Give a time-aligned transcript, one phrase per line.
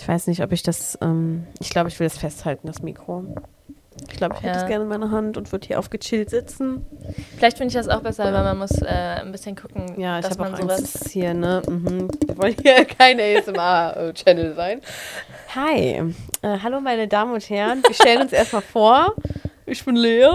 [0.00, 3.24] Ich weiß nicht, ob ich das, ähm, ich glaube, ich will das festhalten, das Mikro.
[4.10, 4.62] Ich glaube, ich hätte Ja.
[4.62, 6.86] es gerne in meiner Hand und würde hier aufgechillt sitzen.
[7.36, 10.24] Vielleicht finde ich das auch besser, weil man muss äh, ein bisschen gucken, Ja, ich
[10.24, 10.92] dass habe auch man Angst, sowas.
[10.92, 11.60] dass es hier, ne?
[11.68, 12.08] Mhm.
[12.26, 14.80] Wir wollen hier kein ASMR-Channel sein.
[15.54, 16.02] Hi,
[16.42, 17.82] äh, hallo meine Damen und Herren.
[17.86, 19.14] Wir stellen uns erstmal vor.
[19.66, 20.26] Ich bin Lea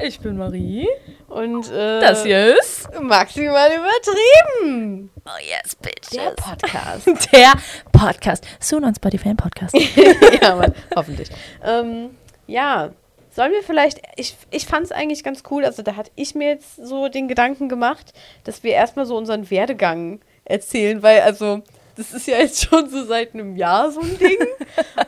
[0.00, 0.86] Ich bin Marie.
[1.32, 2.88] Und äh, Das hier ist.
[3.00, 5.10] maximal übertrieben.
[5.24, 6.10] Oh yes, bitch.
[6.12, 7.06] Der Podcast.
[7.32, 7.52] Der
[7.90, 8.44] Podcast.
[8.60, 9.74] Soon on Spotify ein Podcast.
[10.42, 11.30] ja, Mann, hoffentlich.
[11.64, 12.10] Ähm,
[12.46, 12.90] ja,
[13.30, 16.48] sollen wir vielleicht, ich, ich fand es eigentlich ganz cool, also da hatte ich mir
[16.48, 18.12] jetzt so den Gedanken gemacht,
[18.44, 21.62] dass wir erstmal so unseren Werdegang erzählen, weil also
[21.96, 24.38] das ist ja jetzt schon so seit einem Jahr so ein Ding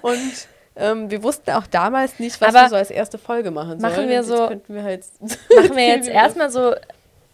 [0.02, 3.80] und ähm, wir wussten auch damals nicht, was Aber wir so als erste Folge machen
[3.80, 3.92] sollen.
[3.96, 6.74] machen wir so- wir halt Machen wir jetzt erstmal so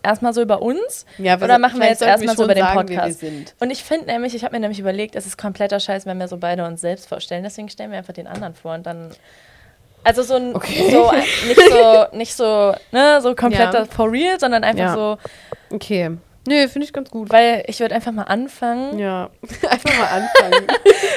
[0.02, 3.20] erstmal so über uns ja, oder machen wir jetzt erstmal so über den sagen, Podcast?
[3.20, 3.54] sind.
[3.60, 6.26] Und ich finde nämlich, ich habe mir nämlich überlegt, es ist kompletter Scheiß, wenn wir
[6.28, 7.42] so beide uns selbst vorstellen.
[7.44, 9.10] Deswegen stellen wir einfach den anderen vor und dann.
[10.02, 10.90] Also so ein Okay.
[10.90, 11.12] so
[11.46, 13.84] nicht so nicht so ne so kompletter Ja.
[13.84, 14.94] for real, sondern einfach Ja.
[14.94, 15.18] so,
[15.70, 16.12] Okay.
[16.48, 17.30] Nö, finde ich ganz gut.
[17.30, 18.98] weil ich würde einfach mal anfangen.
[18.98, 19.30] Ja,
[19.70, 20.66] einfach mal anfangen.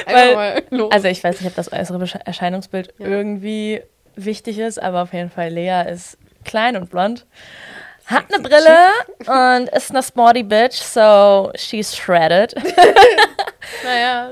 [0.06, 0.92] Weil- einfach mal los.
[0.92, 3.06] Also ich weiß nicht, ob das äußere Erscheinungsbild Ja.
[3.06, 3.82] irgendwie
[4.16, 7.26] wichtig ist, aber auf jeden Fall Lea ist klein und blond.
[8.06, 8.78] Hat eine Brille
[9.26, 12.54] und ist eine sporty bitch, so she's shredded.
[13.84, 14.30] naja.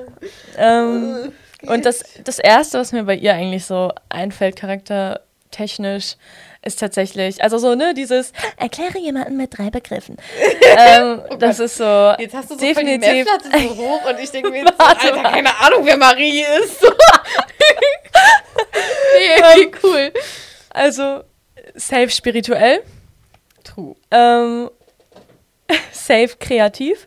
[0.58, 1.32] ähm,
[1.66, 6.16] und das, das Erste, was mir bei ihr eigentlich so einfällt, charaktertechnisch,
[6.64, 10.16] ist tatsächlich, also so, ne, dieses Erkläre jemanden mit drei Begriffen.
[10.78, 13.26] ähm, das ist so Jetzt hast du so definitiv.
[13.52, 15.32] die so hoch und ich denke mir jetzt Warte Alter, mal.
[15.32, 16.84] keine Ahnung, wer Marie ist.
[19.18, 20.12] Nee, okay, cool.
[20.70, 21.22] Also
[21.74, 22.82] safe spirituell,
[23.64, 23.94] True.
[24.10, 24.70] ähm,
[25.92, 27.06] safe kreativ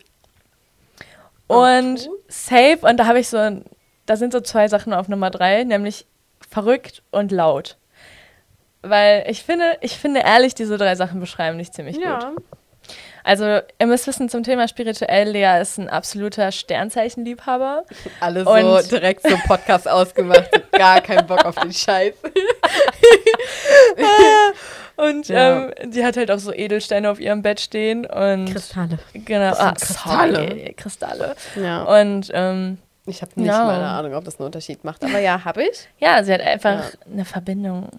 [1.47, 2.09] und Okay.
[2.27, 3.65] safe, und da habe ich so, ein-
[4.05, 6.05] da sind so zwei Sachen auf Nummer drei, nämlich
[6.49, 7.77] verrückt und laut.
[8.89, 12.06] Weil ich finde, ich finde ehrlich, diese drei Sachen beschreiben dich ziemlich gut.
[12.06, 12.31] Ja.
[13.23, 13.46] Also,
[13.79, 17.84] ihr müsst wissen, zum Thema spirituell, Lea ist ein absoluter Sternzeichenliebhaber.
[18.19, 20.47] Alle so Und- direkt so Podcast ausgemacht.
[20.72, 22.13] Gar keinen Bock auf den Scheiß.
[24.97, 25.66] Und Ja.
[25.66, 28.06] ähm, die hat halt auch so Edelsteine auf ihrem Bett stehen.
[28.06, 29.00] Und Kristalle.
[29.13, 30.35] genau, ah, Kristalle.
[30.35, 31.35] sorry, Kristalle.
[31.56, 31.84] Ja.
[32.01, 33.66] Und ähm, Ich habe nicht Ja.
[33.66, 35.03] mal eine Ahnung, ob das einen Unterschied macht.
[35.03, 35.90] Aber ja, habe ich.
[36.00, 37.00] ja, sie hat einfach Ja.
[37.12, 37.90] eine Verbindung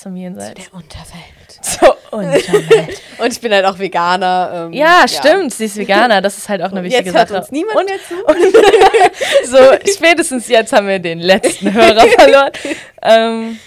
[0.00, 0.68] zum Jenseits.
[0.72, 1.22] Unterwelt.
[1.62, 3.00] Zur Unterwelt.
[3.18, 4.66] Und ich bin halt auch Veganer.
[4.66, 7.40] Ähm, ja, stimmt, sie ist Veganer, das ist halt auch eine wichtige Jetzt hört Sache.
[7.40, 9.50] uns niemand und mehr zu.
[9.50, 12.50] so, spätestens jetzt haben wir den letzten Hörer verloren.
[13.02, 13.58] ähm,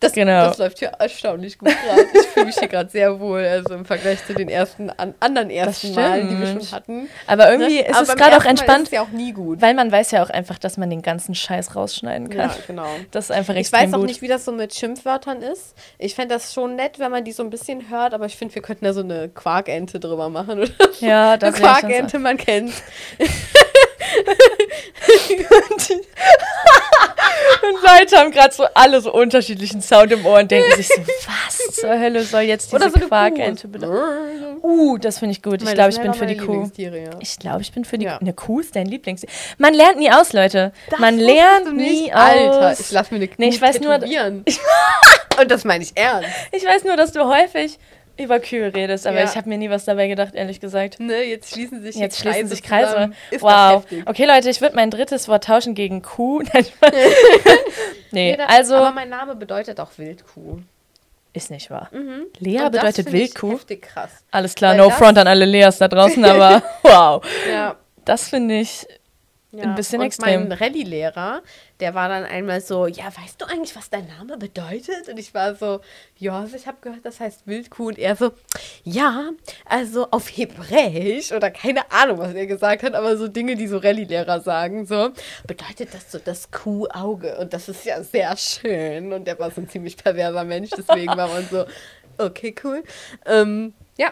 [0.00, 0.46] Das, Genau.
[0.48, 2.02] das läuft hier erstaunlich gut gerade.
[2.14, 5.48] Ich fühle mich hier gerade sehr wohl, also im Vergleich zu den ersten an, anderen
[5.50, 7.08] ersten Malen, die wir schon hatten.
[7.26, 7.86] aber irgendwie Ne?
[7.88, 9.62] ist Aber es gerade auch entspannt, Ist ja auch nie gut.
[9.62, 12.50] weil man weiß ja auch einfach, dass man den ganzen Scheiß rausschneiden kann.
[12.50, 12.86] Ja, genau.
[13.10, 14.06] Das ist einfach Ich extrem weiß auch gut.
[14.08, 15.74] nicht, wie das so mit Schimpfwörtern ist.
[15.98, 18.54] Ich fände das schon nett, wenn man die so ein bisschen hört, aber ich finde,
[18.54, 20.60] wir könnten da so eine Quarkente drüber machen.
[20.60, 20.70] Oder?
[21.00, 21.62] ja, Eine das so.
[21.62, 22.72] Quarkente, man kennt.
[27.62, 31.00] Und Leute haben gerade so alle so unterschiedlichen Sound im Ohr und denken sich so,
[31.26, 33.72] was zur Hölle soll jetzt diese Oder so Quarkente Kuh.
[33.72, 34.56] bedeuten?
[34.62, 35.62] Uh, das finde ich gut.
[35.62, 36.70] Ich glaube, ich bin für die Kuh.
[37.20, 38.18] Ich glaube, ich bin für die Ja.
[38.18, 39.22] Eine Kuh ist dein Lieblings.
[39.58, 40.72] Man lernt nie aus, Leute.
[40.90, 42.20] Das Man lernt nie aus.
[42.20, 44.00] Alter, ich lasse mir eine Kuh Nee, ich weiß nur-.
[45.40, 46.28] Und das meine ich ernst.
[46.52, 47.78] Ich weiß nur, dass du häufig
[48.18, 49.24] über Kühe redest, aber Ja.
[49.24, 51.00] ich habe mir nie was dabei gedacht, ehrlich gesagt.
[51.00, 53.40] Ne, jetzt schließen sich Jetzt hier schließen Kreise sich Kreise.
[53.40, 53.84] wow.
[54.06, 56.42] Okay, Leute, ich würde mein drittes Wort tauschen gegen Kuh.
[58.12, 60.58] Nee, Jeder- also aber mein Name bedeutet auch Wildkuh.
[61.32, 61.88] ist nicht wahr.
[61.92, 62.26] Mhm.
[62.38, 63.52] Lea Und bedeutet Wildkuh.
[63.54, 64.10] Heftig krass.
[64.30, 67.22] Alles klar, Weil no front an alle Leas da draußen, aber wow.
[67.50, 67.76] Ja.
[68.04, 68.86] Das finde ich
[69.52, 69.62] Ja.
[69.62, 70.48] Ein bisschen und extrem.
[70.48, 71.40] Mein Rallye-Lehrer,
[71.78, 75.08] der war dann einmal so, ja, weißt du eigentlich, was dein Name bedeutet?
[75.08, 75.80] Und ich war so,
[76.18, 77.88] ja, also ich habe gehört, das heißt Wildkuh.
[77.88, 78.32] Und er so,
[78.82, 79.30] ja,
[79.64, 83.78] also auf Hebräisch oder keine Ahnung, was er gesagt hat, aber so Dinge, die so
[83.78, 85.10] Rallye-Lehrer sagen, so,
[85.46, 87.38] bedeutet das so das Kuhauge.
[87.38, 89.12] Und das ist ja sehr schön.
[89.12, 91.64] Und der war so ein ziemlich perverser Mensch, deswegen war man so,
[92.18, 92.82] okay, cool.
[93.24, 94.10] Ähm, ja.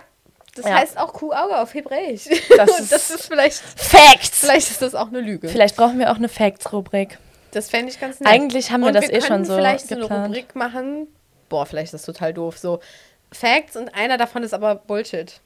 [0.56, 0.74] Das Ja.
[0.78, 2.24] heißt auch Kuhauge auf Hebräisch.
[2.56, 4.38] Das ist- das ist vielleicht, Facts.
[4.40, 5.48] vielleicht ist das auch eine Lüge.
[5.48, 7.18] Vielleicht brauchen wir auch eine Facts-Rubrik.
[7.50, 8.28] Das fände ich ganz nett.
[8.32, 10.26] Eigentlich haben wir und das wir eh schon so vielleicht so eine geplant.
[10.28, 11.08] Rubrik machen.
[11.48, 12.58] Boah, vielleicht ist das total doof.
[12.58, 12.80] So
[13.32, 15.40] Facts und einer davon ist aber Bullshit.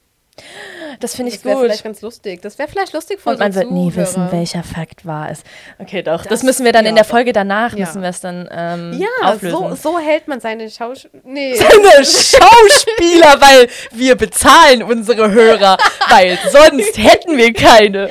[0.99, 1.65] Das finde ich Das wäre gut.
[1.65, 2.41] vielleicht ganz lustig.
[2.41, 4.07] Das wäre vielleicht lustig für Und man unsere wird nie Zuhörer.
[4.07, 5.45] wissen, welcher Fakt wahr ist.
[5.77, 6.21] Okay, doch.
[6.23, 7.85] Das, Das- müssen wir dann in ja, der Folge danach, Ja.
[7.85, 9.57] müssen wir es dann ähm, Ja, auflösen.
[9.57, 11.07] so, so hält man seine Schausch...
[11.23, 11.53] Nee.
[11.59, 15.77] Eine Schauspieler, weil wir bezahlen unsere Hörer,
[16.09, 18.09] weil sonst hätten wir keine.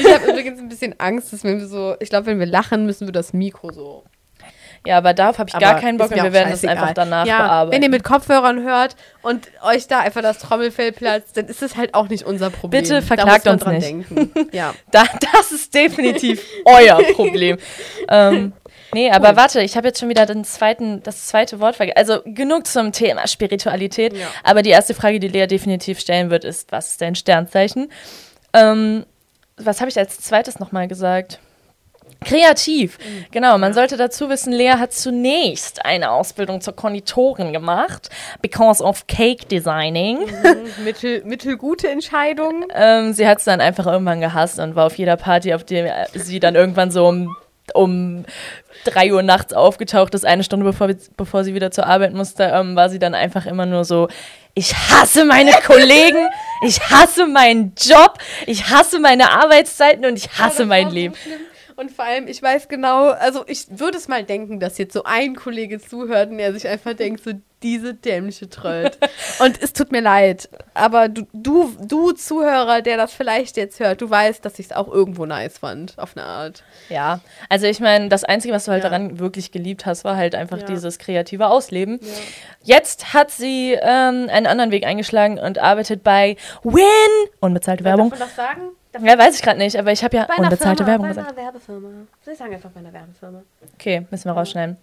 [0.00, 1.96] Ich habe übrigens ein bisschen Angst, dass wenn wir so...
[2.00, 4.04] Ich glaube, wenn wir lachen, müssen wir das Mikro so...
[4.86, 7.26] Ja, aber darauf habe ich gar Aber keinen Bock und wir werden das einfach danach
[7.26, 7.76] ja, bearbeiten.
[7.76, 11.76] Wenn ihr mit Kopfhörern hört und euch da einfach das Trommelfell platzt, dann ist es
[11.76, 12.82] halt auch nicht unser Problem.
[12.82, 13.86] Bitte verklagt uns nicht.
[13.86, 14.30] Denken.
[14.52, 14.74] Ja.
[14.90, 17.58] Da, das ist definitiv euer Problem.
[18.08, 18.52] ähm,
[18.92, 21.98] nee, aber warte, ich habe jetzt schon wieder den zweiten, das zweite Wort vergessen.
[21.98, 24.16] Also genug zum Thema Spiritualität.
[24.16, 24.26] Ja.
[24.42, 27.90] Aber die erste Frage, die Lea definitiv stellen wird, ist, was ist dein Sternzeichen?
[28.54, 29.04] Ähm,
[29.56, 31.40] was habe ich als zweites nochmal gesagt?
[32.24, 32.98] Kreativ.
[33.30, 38.10] Genau, man sollte dazu wissen, Lea hat zunächst eine Ausbildung zur Konditorin gemacht,
[38.42, 40.18] because of cake designing.
[40.84, 42.66] Mittel, mittelgute Entscheidung.
[42.74, 46.08] Ähm, sie hat es dann einfach irgendwann gehasst und war auf jeder Party, auf der
[46.14, 47.36] sie dann irgendwann so um,
[47.74, 48.24] um
[48.84, 52.76] 3 Uhr nachts aufgetaucht ist, eine Stunde bevor, bevor sie wieder zur Arbeit musste, ähm,
[52.76, 54.08] war sie dann einfach immer nur so,
[54.54, 56.28] ich hasse meine Kollegen,
[56.66, 61.14] ich hasse meinen Job, ich hasse meine Arbeitszeiten und ich hasse das mein so Leben.
[61.14, 61.38] schlimm.
[61.78, 65.04] Und vor allem, ich weiß genau, also ich würde es mal denken, dass jetzt so
[65.04, 67.30] ein Kollege zuhört und er sich einfach denkt, so
[67.62, 68.98] diese dämliche Trölt.
[69.38, 74.00] und es tut mir leid, aber du, du, du Zuhörer, der das vielleicht jetzt hört,
[74.00, 76.64] du weißt, dass ich es auch irgendwo nice fand, auf eine Art.
[76.88, 78.90] Ja, also ich meine, das Einzige, was du halt Ja.
[78.90, 80.64] daran wirklich geliebt hast, war halt einfach Ja.
[80.64, 82.00] dieses kreative Ausleben.
[82.64, 86.82] Jetzt hat sie ähm, einen anderen Weg eingeschlagen und arbeitet bei Win!
[87.38, 88.10] Unbezahlte Werbung.
[88.10, 88.62] Darf man das sagen?
[89.00, 91.28] Ja, weiß ich gerade nicht, aber ich habe ja Bei unbezahlte Firma, Werbung bei gesagt.
[91.28, 91.88] einer Werbefirma.
[92.26, 93.42] Ich sagen einfach bei einer Werbefirma?
[93.74, 94.76] Okay, müssen wir rausschneiden.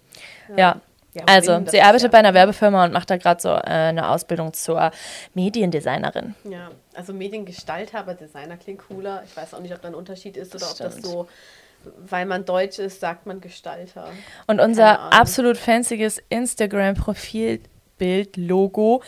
[0.56, 0.80] Ja.
[1.14, 3.48] Ja, Also, Win, das sie arbeitet ja- bei einer Werbefirma und macht da gerade so
[3.48, 4.90] äh, eine Ausbildung zur
[5.32, 6.34] Mediendesignerin.
[6.44, 9.22] Ja, also Mediengestalter, aber Designer klingt cooler.
[9.24, 11.06] Ich weiß auch nicht, ob da ein Unterschied ist oder ob das Stimmt.
[11.06, 11.26] so,
[12.06, 14.08] weil man Deutsch ist, sagt man Gestalter.
[14.46, 19.02] Und unser absolut fancyes Instagram-Profilbild, Logo,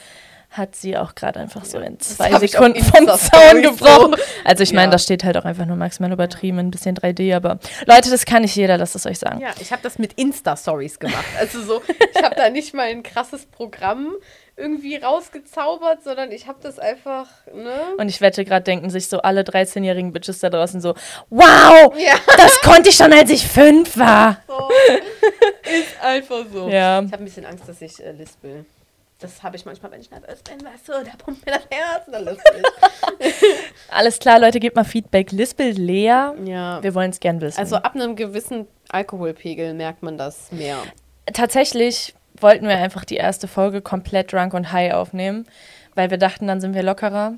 [0.50, 4.14] hat sie auch gerade einfach so in zwei Sekunden vom Zaun gebrochen.
[4.16, 4.22] so.
[4.44, 4.92] Also ich meine, Ja.
[4.92, 8.42] da steht halt auch einfach nur maximal übertrieben, ein bisschen 3D, aber Leute, das kann
[8.42, 9.40] nicht jeder, lasst es euch sagen.
[9.40, 11.24] Ja, ich habe das mit Insta-Stories gemacht.
[11.38, 11.82] Also so,
[12.14, 14.14] ich habe da nicht mal ein krasses Programm
[14.56, 17.70] irgendwie rausgezaubert, sondern ich habe das einfach, ne?
[17.98, 20.94] Und ich wette, gerade denken sich so alle 13-jährigen Bitches da draußen so,
[21.30, 22.14] wow, Ja.
[22.38, 24.38] das konnte ich schon, als ich fünf war.
[24.48, 24.54] So.
[25.64, 26.68] ist einfach so.
[26.68, 27.02] Ja.
[27.02, 28.64] Ich habe ein bisschen Angst, dass ich äh, lispel.
[29.20, 32.06] Das habe ich manchmal, wenn ich nervös bin, weißt du, da pumpt mir das Herz
[32.06, 32.62] und dann lispel.
[33.90, 35.32] Alles klar, Leute, gebt mal Feedback.
[35.32, 36.34] Lispel leer.
[36.44, 36.80] Ja.
[36.82, 37.58] Wir wollen es gern wissen.
[37.58, 40.76] Also ab einem gewissen Alkoholpegel merkt man das mehr.
[41.32, 45.46] tatsächlich wollten wir einfach die erste Folge komplett drunk und high aufnehmen,
[45.96, 47.34] weil wir dachten, dann sind wir lockerer.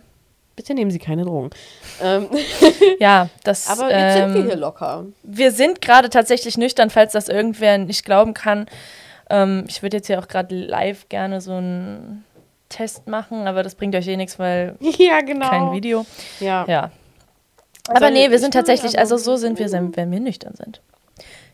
[0.56, 1.49] Bitte nehmen Sie keine Drogen.
[2.03, 2.29] Ähm,
[2.99, 3.69] Ja, das.
[3.69, 5.05] aber jetzt sind wir ähm, hier locker.
[5.23, 8.67] wir sind gerade tatsächlich nüchtern, falls das irgendwer nicht glauben kann.
[9.31, 12.25] Ähm, ich würde jetzt hier auch gerade live gerne so einen
[12.69, 15.49] Test machen, aber das bringt euch eh nichts, weil Ja, genau.
[15.49, 16.05] kein Video.
[16.41, 16.65] Ja.
[16.69, 16.91] Ja.
[17.88, 20.81] Aber nee, wir sind tatsächlich, also so sind wir, wenn wir nüchtern sind.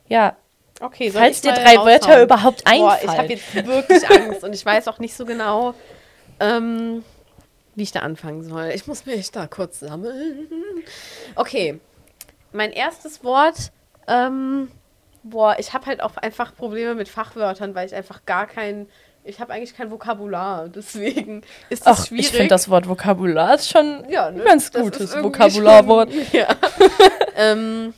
[0.08, 0.36] Ja,
[0.80, 1.86] Okay, falls dir drei raushauen?
[1.86, 3.00] Wörter überhaupt Boah, einfallen.
[3.02, 5.74] ich habe jetzt wirklich Angst und ich weiß auch nicht so genau,
[6.38, 7.02] ähm,
[7.74, 8.70] wie ich da anfangen soll.
[8.74, 10.48] Ich muss mich da kurz sammeln.
[11.34, 11.80] Okay,
[12.52, 13.72] mein erstes Wort,
[14.06, 14.68] ähm,
[15.30, 18.88] boah, ich habe halt auch einfach Probleme mit Fachwörtern, weil ich einfach gar kein,
[19.24, 22.26] ich habe eigentlich kein Vokabular, deswegen ist das Ach, schwierig.
[22.26, 24.44] ich finde das Wort Vokabular ist schon ja, ein ne?
[24.44, 26.10] ganz Das gutes Vokabularwort.
[26.32, 26.48] Ja.
[27.36, 27.94] ähm,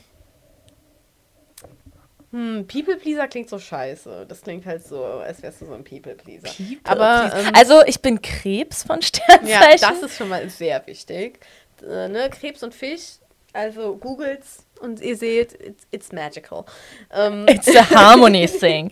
[2.31, 4.25] hm, People Pleaser klingt so scheiße.
[4.27, 6.49] Das klingt halt so, als wärst du so ein People Pleaser.
[6.83, 9.79] Aber ähm, also ich bin Krebs von ja, Sternzeichen.
[9.81, 11.39] das ist schon mal sehr wichtig.
[11.81, 12.29] Äh, ne?
[12.29, 13.17] Krebs und Fisch,
[13.53, 16.65] also googelt's und ihr seht, it's, it's magical.
[17.13, 18.89] Ähm, It's a harmony thing.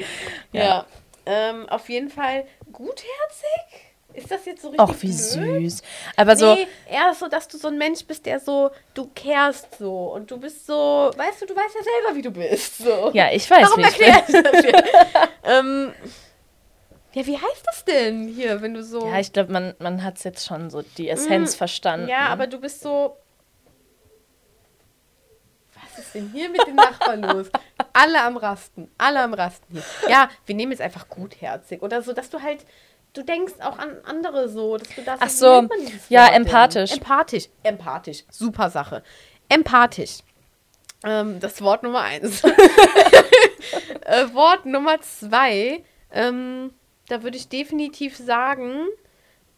[0.52, 0.86] ja.
[1.26, 3.84] Ähm, auf jeden Fall gutherzig.
[4.14, 5.70] Ist das jetzt so richtig Ach, wie blöd?
[5.72, 5.82] süß.
[6.16, 9.78] Aber so, nee, eher so, dass du so ein Mensch bist, der so, du kehrst
[9.78, 12.78] so und du bist so, weißt du, du weißt ja selber, wie du bist.
[12.80, 13.12] So.
[13.14, 14.84] ja, ich weiß, Warum wie ich das dir?
[15.44, 15.94] ähm,
[17.14, 19.06] ja, wie heißt das denn hier, wenn du so.
[19.08, 22.06] Ja, ich glaube, man, man hat jetzt schon so die Essenz verstanden.
[22.08, 23.18] Mm, Ja, aber du bist so.
[25.98, 27.48] Was ist denn hier mit den Nachbarn los?
[27.94, 28.92] Alle am Rasten.
[29.00, 29.84] Alle am Rasten hier.
[30.08, 31.82] Ja, wir nehmen jetzt einfach gutherzig.
[31.82, 32.66] Oder so, dass du halt.
[33.14, 35.20] Du denkst auch an andere so, dass du das.
[35.20, 35.68] Ach so,
[36.10, 36.92] ja, empathisch.
[36.92, 37.50] Empathisch.
[37.64, 38.26] Empathisch.
[38.30, 39.02] Super Sache.
[39.50, 40.20] Empathisch.
[41.04, 42.44] Ähm, das Wort Nummer eins.
[44.06, 45.84] äh, Wort Nummer zwei.
[46.12, 46.74] Ähm,
[47.08, 48.86] da würde ich definitiv sagen,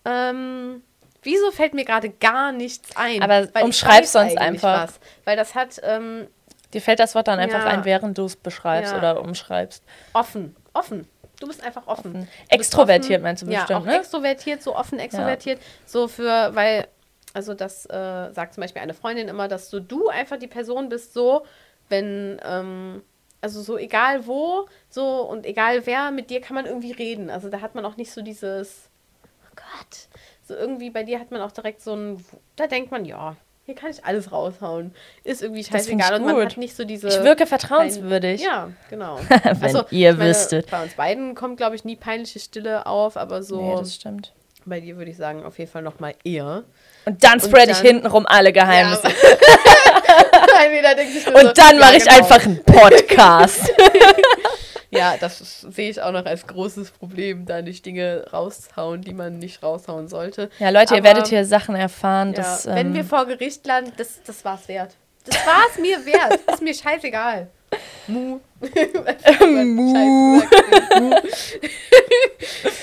[0.05, 0.83] ähm,
[1.23, 3.21] Wieso fällt mir gerade gar nichts ein?
[3.21, 4.87] Aber Weil umschreib sonst einfach.
[4.87, 4.99] Was.
[5.25, 6.27] Weil das hat ähm,
[6.73, 7.71] Dir fällt das Wort dann einfach Ja.
[7.71, 8.97] ein, während du es beschreibst Ja.
[8.99, 9.83] oder umschreibst.
[10.13, 10.55] offen.
[10.73, 11.07] Offen.
[11.39, 12.13] Du bist einfach offen.
[12.13, 13.23] Bist Extrovertiert offen.
[13.23, 13.97] meinst du ja, bestimmt, auch ne?
[13.99, 15.59] extrovertiert, so offen extrovertiert.
[15.85, 16.87] So für, weil,
[17.33, 20.89] also das äh, sagt zum Beispiel eine Freundin immer, dass so du einfach die Person
[20.89, 21.45] bist, so,
[21.87, 23.01] wenn, ähm,
[23.41, 27.29] also so egal wo, so und egal wer, mit dir kann man irgendwie reden.
[27.29, 28.89] Also da hat man auch nicht so dieses,
[29.23, 30.07] oh Gott,
[30.49, 32.23] so irgendwie bei dir hat man auch direkt so ein,
[32.57, 34.93] da denkt man, ja, hier kann ich alles raushauen.
[35.23, 36.09] Ist irgendwie scheißegal.
[36.15, 37.07] ich Und man hat nicht so diese.
[37.07, 38.41] Ich wirke vertrauenswürdig.
[38.41, 39.19] Ja, genau.
[39.29, 40.71] Wenn Also, ihr ich meine, wüsstet.
[40.71, 44.33] Bei uns beiden kommt, glaube ich, nie peinliche Stille auf, aber so Nee, das stimmt.
[44.65, 46.63] bei dir würde ich sagen, auf jeden Fall noch mal eher.
[47.05, 49.03] Und dann spread ich dann- hintenrum alle Geheimnisse.
[50.55, 52.17] Nein, jeder denkt sich nur Und so, dann ja, mache ich genau.
[52.17, 53.71] einfach einen Podcast.
[54.91, 59.13] Ja, das ist- sehe ich auch noch als großes Problem, da nicht Dinge raushauen, die
[59.13, 60.49] man nicht raushauen sollte.
[60.59, 62.29] ja, Leute, ihr Aber, werdet hier Sachen erfahren.
[62.29, 64.95] Ja, dass, wenn ähm, wir vor Gericht landen, das, das war's wert.
[65.25, 66.39] Das war's mir wert.
[66.51, 67.49] Ist mir scheißegal.
[68.07, 68.39] Mu.
[69.41, 70.41] Mu.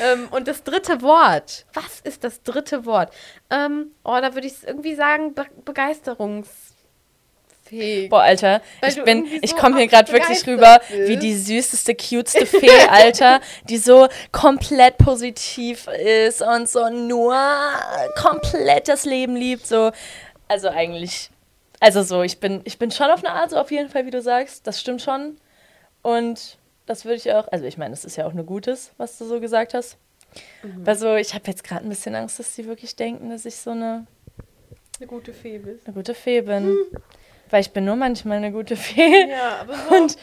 [0.02, 1.64] Ähm, und das dritte Wort.
[1.74, 3.12] Was ist das dritte Wort?
[3.50, 5.46] Ähm, oh, da würde ich irgendwie sagen, be
[7.70, 8.10] begeisterungsfähig.
[8.10, 11.22] Boah, Alter, Weil ich bin, ich so komme hier gerade wirklich rüber wie bist.
[11.22, 17.36] die süßeste, cuteste Fee, Alter, die so komplett positiv ist und so nur
[18.16, 19.90] komplett das Leben liebt, so.
[20.48, 21.30] Also eigentlich,
[21.80, 24.10] also so, ich bin, ich bin schon auf eine Art, so auf jeden Fall, wie
[24.10, 25.36] du sagst, das stimmt schon.
[26.02, 29.18] Und das würde ich auch, also ich meine, das ist ja auch nur Gutes, was
[29.18, 29.96] du so gesagt hast.
[30.62, 30.86] Mhm.
[30.86, 33.56] Weil so, ich habe jetzt gerade ein bisschen Angst, dass sie wirklich denken, dass ich
[33.56, 34.06] so eine
[34.98, 35.84] Eine gute Fee bist.
[35.86, 36.76] eine gute Fee bin.
[37.50, 39.28] Weil ich bin nur manchmal eine gute Fee.
[39.30, 39.94] Ja, aber so.
[39.94, 40.16] Und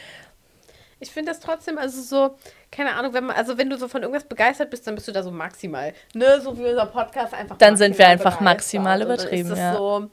[1.03, 2.37] Ich finde das trotzdem, also so,
[2.71, 5.11] keine Ahnung, wenn man, also wenn du so von irgendwas begeistert bist, dann bist du
[5.11, 5.93] da so maximal.
[6.13, 7.57] Ne, so wie unser Podcast einfach.
[7.57, 8.41] Dann sind wir einfach begeistert.
[8.41, 9.73] maximal dann übertrieben, ja.
[9.75, 10.09] so,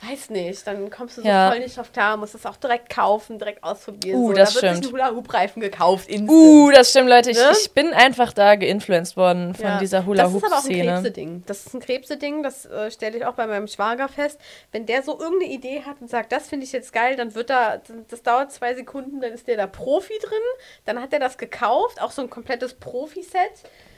[0.00, 1.50] weiß nicht, dann kommst du so Ja.
[1.50, 4.16] voll nicht drauf klar, musst es auch direkt kaufen, direkt ausprobieren.
[4.18, 4.32] Uh, so.
[4.34, 4.84] das da wird stimmt.
[4.84, 6.30] sich ein Hula-Hoop-Reifen gekauft, instant.
[6.30, 7.30] Uh, das stimmt, Leute.
[7.30, 7.50] Ich, Ne?
[7.60, 9.78] ich bin einfach da geinfluenced worden von Ja.
[9.78, 10.92] dieser Das ist aber auch ein Hula-Hoop-Szene.
[10.92, 11.42] Krebse-Ding.
[11.46, 14.40] Das ist ein Krebse-Ding, das äh, stelle ich auch bei meinem Schwager fest.
[14.72, 17.50] Wenn der so irgendeine Idee hat und sagt, das finde ich jetzt geil, dann wird
[17.50, 20.38] da, das dauert zwei Sekunden, dann ist der da Profi drin.
[20.84, 23.50] Dann hat er das gekauft, auch so ein komplettes Profi-Set.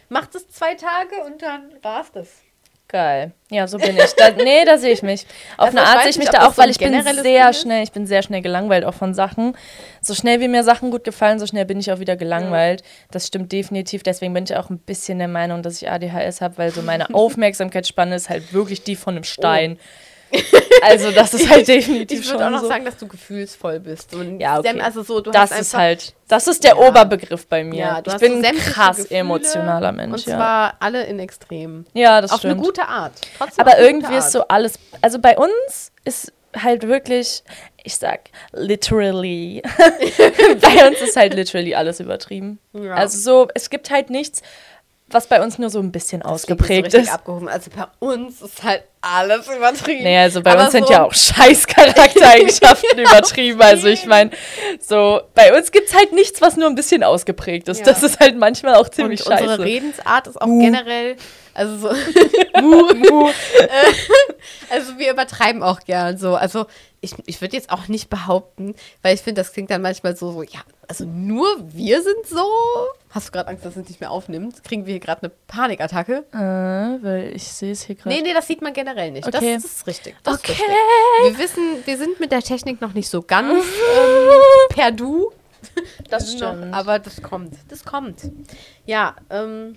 [0.09, 2.29] Macht es zwei Tage und dann war's das.
[2.91, 3.31] Geil.
[3.51, 4.13] Ja, so bin ich.
[4.17, 5.25] Da, nee, da sehe ich mich.
[5.57, 7.85] Auf Also eine Art sehe ich mich da auch, so weil ich bin sehr schnell,
[7.85, 9.57] ich bin sehr schnell gelangweilt auch von Sachen.
[10.01, 12.83] So schnell wie mir Sachen gut gefallen, so schnell bin ich auch wieder gelangweilt.
[13.13, 14.03] Das stimmt definitiv.
[14.03, 17.07] Deswegen bin ich auch ein bisschen der Meinung, dass ich ADHS habe, weil so meine
[17.15, 19.79] Aufmerksamkeitsspanne ist halt wirklich die von einem Stein.
[20.83, 22.69] Also das ist halt definitiv Ich schon würde auch noch so.
[22.69, 24.15] sagen, dass du gefühlsvoll bist.
[24.15, 24.69] Und Ja, okay.
[24.69, 26.89] Sam- Also so, du das ist halt, das ist der Ja.
[26.89, 27.79] Oberbegriff bei mir.
[27.79, 30.13] Ja, ich bin ein krass Gefühle emotionaler Mensch.
[30.23, 30.37] Und ja.
[30.37, 31.87] zwar alle in Extremen.
[31.93, 32.55] ja, das Auf stimmt.
[32.55, 33.13] eine gute Art.
[33.37, 37.43] Trotzdem auf Aber irgendwie ist so alles, also bei uns ist halt wirklich,
[37.85, 38.21] ich sag
[38.53, 39.63] literally,
[40.61, 42.59] bei uns ist halt literally alles übertrieben.
[42.73, 42.95] Ja.
[42.95, 44.43] Also so, es gibt halt nichts,
[45.13, 47.13] was bei uns nur so ein bisschen Das ausgeprägt jetzt so ist.
[47.13, 47.49] Abgehoben.
[47.49, 50.03] Also bei uns ist halt alles übertrieben.
[50.05, 53.61] Nee, also bei Aber uns sind so- ja auch scheiß Charaktereigenschaften übertrieben.
[53.63, 54.31] Also ich meine,
[54.81, 57.79] so, bei uns gibt's halt nichts, was nur ein bisschen ausgeprägt ist.
[57.79, 57.85] Ja.
[57.87, 59.63] Das ist halt manchmal auch ziemlich Und unsere scheiße.
[59.65, 60.61] Redensart ist auch Mu.
[60.63, 61.17] generell,
[61.55, 61.91] also so.
[63.61, 63.67] Äh,
[64.71, 66.35] also wir übertreiben auch gern so.
[66.35, 66.67] Also
[67.03, 70.33] ich, ich würde jetzt auch nicht behaupten, weil ich finde, das klingt dann manchmal so,
[70.33, 72.45] so, ja, also nur wir sind so.
[73.11, 74.63] Hast du gerade Angst, dass es nicht mehr aufnimmt?
[74.65, 76.25] Kriegen wir hier gerade eine Panikattacke?
[76.33, 76.37] Äh,
[77.03, 78.11] weil ich sehe es hier gerade.
[78.15, 79.27] Nee, nee, das sieht man generell nicht.
[79.27, 79.55] Okay.
[79.55, 80.17] Das, das ist richtig.
[80.25, 80.53] Das ist Okay.
[80.53, 80.77] richtig.
[81.25, 84.41] Wir wissen, wir sind mit der Technik noch nicht so ganz ähm,
[84.71, 85.33] per Du.
[86.09, 86.75] Das noch- stimmt.
[86.75, 87.55] aber das kommt.
[87.69, 88.21] Das kommt.
[88.87, 89.77] Ja, ähm,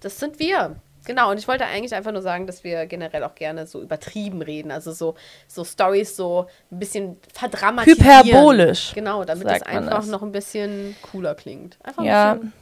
[0.00, 0.76] das sind wir.
[1.08, 4.42] Genau, und ich wollte eigentlich einfach nur sagen, dass wir generell auch gerne so übertrieben
[4.42, 4.70] reden.
[4.70, 5.16] Also so,
[5.48, 8.24] so Stories so ein bisschen verdramatisieren.
[8.24, 11.78] Hyperbolisch, Genau, damit es einfach noch ein bisschen cooler klingt.
[11.82, 12.34] Einfach ein Ja.
[12.34, 12.52] bisschen.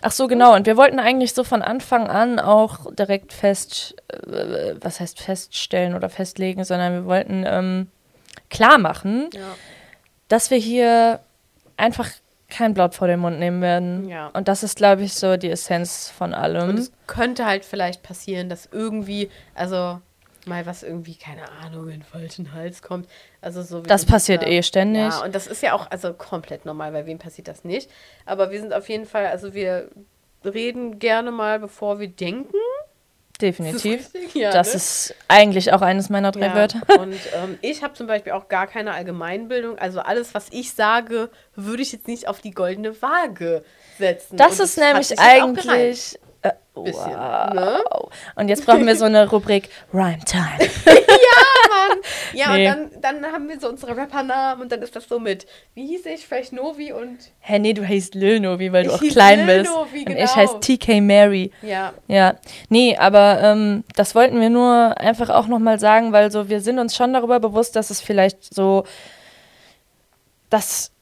[0.00, 0.54] Ach so, genau.
[0.54, 5.94] Und wir wollten eigentlich so von Anfang an auch direkt fest, äh, was heißt feststellen
[5.94, 7.88] oder festlegen, sondern wir wollten ähm,
[8.48, 9.40] klar machen, Ja.
[10.28, 11.20] dass wir hier
[11.76, 12.08] einfach
[12.48, 14.08] kein Blatt vor den Mund nehmen werden.
[14.08, 14.28] Ja.
[14.28, 16.76] Und das ist, glaube ich, so die Essenz von Und allem.
[16.76, 20.00] es könnte halt vielleicht passieren, dass irgendwie, also
[20.46, 23.08] mal was irgendwie, keine Ahnung, in falschen Hals kommt.
[23.40, 25.02] Also so Das passiert da- eh ständig.
[25.02, 27.90] Ja, und das ist ja auch also komplett normal, bei wem passiert das nicht.
[28.26, 29.90] Aber wir sind auf jeden Fall, also wir
[30.44, 32.54] reden gerne mal, bevor wir denken.
[33.40, 34.00] Definitiv.
[34.00, 34.34] Ist das richtig?
[34.34, 34.74] Ja, das ne?
[34.76, 36.54] ist eigentlich auch eines meiner drei ja.
[36.54, 36.80] Wörter.
[36.98, 39.78] Und ähm, ich habe zum Beispiel auch gar keine Allgemeinbildung.
[39.78, 43.62] Also alles, was ich sage, würde ich jetzt nicht auf die goldene Waage
[43.98, 44.36] setzen.
[44.36, 46.18] Das Und ist hat nämlich sich
[46.74, 47.54] Bisschen, wow.
[47.54, 47.78] ne?
[48.34, 50.70] Und jetzt brauchen wir so eine Rubrik Rhyme Time.
[51.88, 51.98] Mann.
[52.34, 52.68] Ja, Nee.
[52.70, 55.86] und dann, dann haben wir so unsere Rappernamen und dann ist das so mit, wie
[55.86, 59.46] hieß ich, vielleicht Novi und Hä, nee, du heißt Lil Novi, weil du auch klein
[59.46, 59.72] Lil bist.
[59.72, 60.36] Novi, Und ich genau.
[60.36, 61.50] heiße TK Mary.
[61.62, 61.92] ja.
[62.08, 62.36] Ja,
[62.68, 66.78] nee, aber ähm, das wollten wir nur einfach auch nochmal sagen, weil so wir sind
[66.78, 68.84] uns schon darüber bewusst, dass es vielleicht so,
[70.50, 70.92] dass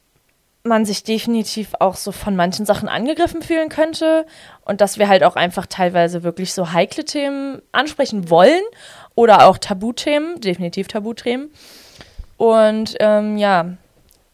[0.65, 4.25] man sich definitiv auch so von manchen Sachen angegriffen fühlen könnte
[4.65, 8.63] und dass wir halt auch einfach teilweise wirklich so heikle Themen ansprechen wollen
[9.13, 11.51] oder auch Tabuthemen, definitiv Tabuthemen.
[12.37, 13.77] Und ähm, ja,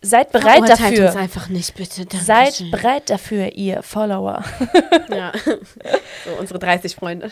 [0.01, 1.07] seid bereit dafür.
[1.07, 2.05] uns einfach nicht, bitte.
[2.17, 2.71] Seid Dankeschön.
[2.71, 4.43] bereit dafür, ihr Follower.
[5.09, 5.33] Ja.
[6.23, 7.31] So, unsere 30 Freunde.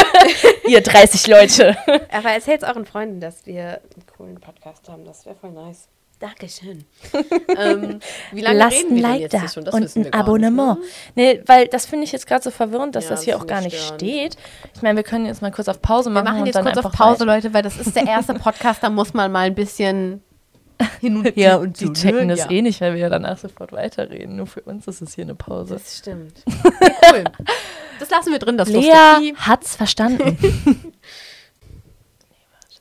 [0.68, 1.74] ihr 30 Leute.
[2.12, 5.06] Aber erzählt euren Freunden, dass wir einen coolen Podcast haben.
[5.06, 5.88] Das wäre voll nice.
[6.18, 6.86] Dankeschön.
[7.58, 8.00] ähm,
[8.32, 9.64] wie lange Lasst reden ein wir denn Like jetzt da hier schon?
[9.66, 10.78] Das und ein Abonnement.
[10.80, 13.34] Nicht, Nee, weil das finde ich jetzt gerade so verwirrend, dass Ja, das das hier
[13.36, 14.00] ist auch gar nicht störend.
[14.00, 14.36] steht.
[14.74, 16.14] Ich meine, wir können jetzt mal kurz auf Pause ne?
[16.14, 17.26] machen, Wir machen und jetzt dann kurz auf Pause, weiter.
[17.26, 20.22] Leute, weil das ist der erste Podcast, da muss man mal ein bisschen
[21.00, 22.34] hin und her und Die so, checken ne?
[22.36, 22.50] das ja.
[22.50, 24.36] eh nicht, weil wir ja danach sofort weiterreden.
[24.36, 25.74] Nur für uns ist es hier eine Pause.
[25.74, 26.42] Das stimmt.
[26.46, 27.24] Ja, cool.
[27.98, 29.36] Das lassen wir drin, das Lea Lustig.
[29.38, 30.94] hat's verstanden.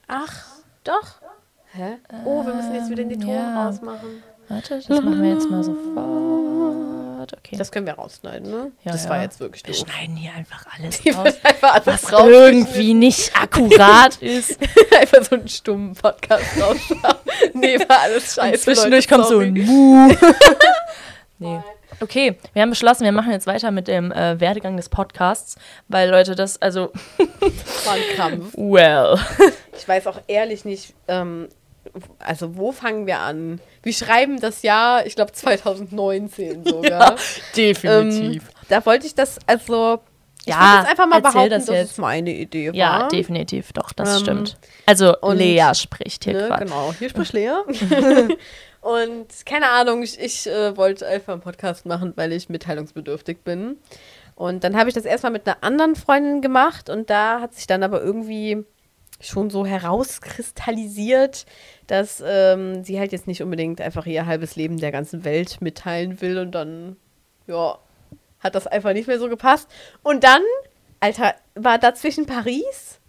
[0.07, 0.45] Ach,
[0.83, 1.21] doch.
[1.75, 1.97] Hä?
[2.23, 3.65] Oh, wir müssen jetzt wieder den Ton ja.
[3.67, 4.23] rausmachen.
[4.47, 7.33] Warte, das machen wir jetzt mal sofort.
[7.37, 7.57] Okay.
[7.57, 8.71] Das können wir rausschneiden, ne?
[8.83, 9.09] Ja, das ja.
[9.09, 9.85] war jetzt wirklich wir doof.
[9.85, 12.29] schneiden hier einfach alles Hier raus, einfach alles was raus.
[12.29, 14.57] irgendwie nicht akkurat ist.
[14.97, 17.19] einfach so einen stummen Podcast rausschneiden.
[17.53, 18.63] nee, war alles scheiße.
[18.63, 19.53] Zwischendurch Leute, kommt so ein.
[19.53, 20.15] Mu.
[21.39, 21.59] nee.
[21.99, 26.09] Okay, wir haben beschlossen, wir machen jetzt weiter mit dem äh, Werdegang des Podcasts, weil
[26.09, 28.53] Leute das, also, war ein Krampf.
[28.55, 29.17] well.
[29.77, 31.47] Ich weiß auch ehrlich nicht, ähm,
[32.19, 33.59] also wo fangen wir an?
[33.83, 37.15] Wir schreiben das Jahr, ich glaube 2019 sogar.
[37.55, 40.01] Ähm, da wollte ich das, also,
[40.41, 41.91] ich Ja, will jetzt einfach mal behaupten, das dass jetzt.
[41.93, 42.75] es meine Idee war.
[42.75, 44.57] ja, definitiv, doch, das Ähm, stimmt.
[44.85, 46.65] Also, und- Lea spricht hier Ne, gerade.
[46.65, 47.51] genau, hier spricht Lea.
[48.81, 53.77] Und keine Ahnung, ich, ich äh, wollte einfach einen Podcast machen, weil ich mitteilungsbedürftig bin.
[54.35, 57.65] Und dann habe ich das erstmal mit einer anderen Freundin gemacht und da hat sich
[57.67, 58.63] dann aber irgendwie
[59.21, 61.45] schon so herauskristallisiert,
[61.87, 66.21] dass ähm, sie halt jetzt nicht unbedingt einfach ihr halbes Leben der ganzen Welt mitteilen
[66.21, 66.97] will und dann,
[67.47, 67.77] ja,
[68.39, 69.69] hat das einfach nicht mehr so gepasst.
[70.03, 70.41] Und dann,
[70.99, 72.99] Alter, war dazwischen Paris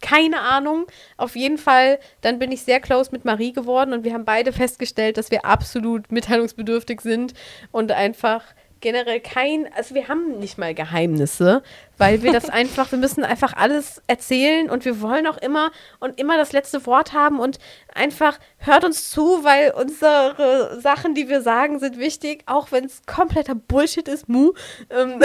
[0.00, 0.86] keine Ahnung.
[1.16, 4.52] Auf jeden Fall, dann bin ich sehr close mit Marie geworden und wir haben beide
[4.52, 7.34] festgestellt, dass wir absolut mitteilungsbedürftig sind
[7.72, 8.44] und einfach
[8.80, 11.62] generell kein, also wir haben nicht mal Geheimnisse,
[11.98, 16.18] weil wir das einfach, wir müssen einfach alles erzählen und wir wollen auch immer und
[16.20, 17.58] immer das letzte Wort haben und
[17.94, 23.02] einfach hört uns zu, weil unsere Sachen, die wir sagen, sind wichtig, auch wenn es
[23.06, 24.52] kompletter Bullshit ist, mu.
[24.90, 25.20] Ähm,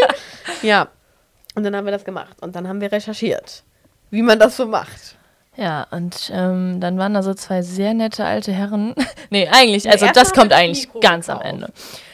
[0.62, 0.88] ja,
[1.54, 3.64] und dann haben wir das gemacht und dann haben wir recherchiert
[4.10, 5.16] wie man das so macht.
[5.56, 8.94] Ja, und ähm, dann waren da so zwei sehr nette alte Herren.
[9.30, 11.40] nee, eigentlich, also das kommt eigentlich ganz am.
[11.40, 11.72] Ende.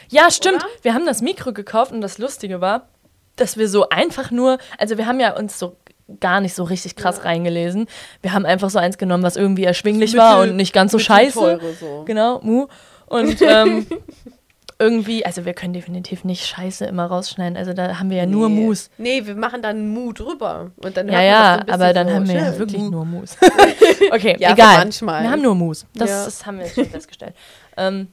[0.09, 0.57] Ja, stimmt.
[0.63, 0.65] Oder?
[0.81, 2.87] Wir haben das Mikro gekauft und das Lustige war,
[3.35, 5.75] dass wir so einfach nur, also wir haben ja uns so
[6.19, 7.87] gar nicht so richtig krass reingelesen.
[8.21, 10.99] Wir haben einfach so eins genommen, was irgendwie erschwinglich Mittel- war und nicht ganz so
[10.99, 11.39] scheiße.
[11.39, 12.03] Mittelteure so.
[12.05, 12.67] Genau, Mu.
[13.07, 13.87] Und ähm,
[14.79, 17.55] irgendwie, also wir können definitiv nicht Scheiße immer rausschneiden.
[17.57, 18.55] Also da haben wir ja nur Nee.
[18.61, 18.89] Mus.
[18.97, 20.71] Nee, wir machen dann Mu drüber.
[20.77, 22.89] Und dann Ja, ja, so aber dann so, haben wir ja wirklich Mu.
[22.91, 23.37] nur Mus.
[24.11, 24.77] okay, Ja, egal.
[24.79, 25.23] manchmal.
[25.23, 25.85] Wir haben nur Mus.
[25.95, 26.25] Das, Ja.
[26.25, 27.33] das haben wir jetzt schon festgestellt.
[27.77, 28.07] Ähm,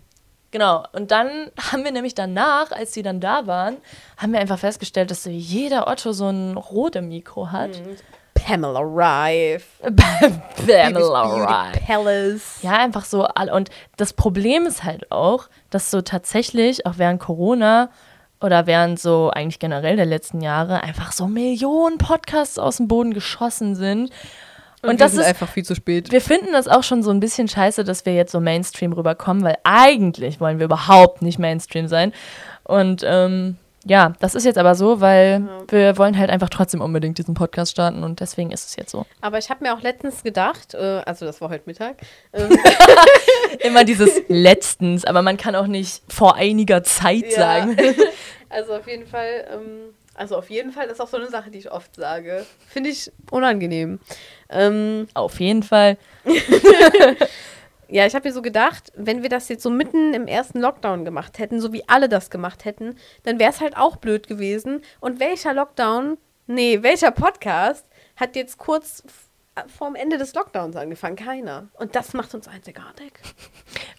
[0.53, 0.85] genau.
[0.93, 3.79] Und dann haben wir nämlich danach, als die dann da waren,
[4.17, 7.83] haben wir einfach festgestellt, dass so jeder Otto so ein rote Mikro hat.
[8.35, 9.67] Pamela Rife.
[10.67, 11.87] Pamela Wright.
[11.87, 12.59] Palace.
[12.62, 13.27] Ja, einfach so.
[13.53, 17.91] Und das Problem ist halt auch, dass so tatsächlich auch während Corona
[18.41, 23.15] oder während so eigentlich generell der letzten Jahre einfach so Millionen Podcasts aus dem Boden
[23.15, 24.11] geschossen sind.
[24.83, 26.11] Und, wir das sind ist einfach viel zu spät.
[26.11, 29.45] wir finden das auch schon so ein bisschen scheiße, dass wir jetzt so Mainstream rüberkommen,
[29.45, 32.12] weil eigentlich wollen wir überhaupt nicht Mainstream sein.
[32.64, 37.18] Und ähm, ja, das ist jetzt aber so, weil wir wollen halt einfach trotzdem unbedingt
[37.18, 39.07] diesen Podcast starten und deswegen ist es jetzt so.
[39.21, 41.97] Aber ich habe mir auch letztens gedacht, äh, also das war heute Mittag,
[42.33, 42.49] ähm,
[43.61, 47.37] Immer dieses letztens, aber man kann auch nicht vor einiger Zeit Ja.
[47.37, 47.77] sagen.
[48.49, 51.59] also auf jeden Fall, ähm, also auf jeden Fall ist auch so eine Sache, die
[51.59, 52.47] ich oft sage.
[52.68, 53.99] Finde ich unangenehm.
[54.53, 55.97] Ähm, Auf jeden Fall.
[57.88, 61.05] Ja, ich habe mir so gedacht, wenn wir das jetzt so mitten im ersten Lockdown
[61.05, 64.81] gemacht hätten, so wie alle das gemacht hätten, dann wäre es halt auch blöd gewesen.
[65.01, 67.85] Und welcher Lockdown, nee, welcher Podcast
[68.17, 69.29] hat jetzt kurz f-
[69.77, 71.69] vorm Ende des Lockdowns angefangen, keiner.
[71.75, 73.12] Und das macht uns einzigartig.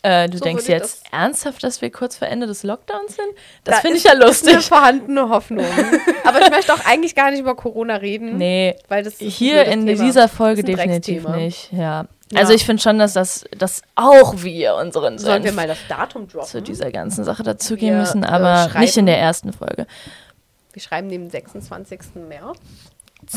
[0.06, 3.30] Äh, du So denkst jetzt ernsthaft, dass wir kurz vor Ende des Lockdowns sind?
[3.64, 4.68] Das Da finde ich ja Ist eine lustig.
[4.68, 5.66] vorhandene Hoffnung.
[6.26, 8.38] Aber ich möchte auch eigentlich gar nicht über Corona reden.
[8.38, 10.04] Nee, Weil das hier in Thema.
[10.04, 11.72] dieser Folge Das definitiv nicht.
[11.72, 12.06] Ja.
[12.32, 12.40] Ja.
[12.40, 15.78] Also ich finde schon, dass das dass auch wir unseren Sollen wir Senf mal das
[15.88, 16.48] Datum droppen?
[16.50, 19.88] zu dieser ganzen Sache dazugeben Wir, müssen, äh, aber nicht in der ersten Folge.
[20.74, 22.00] Wir schreiben den 26.
[22.28, 22.58] März.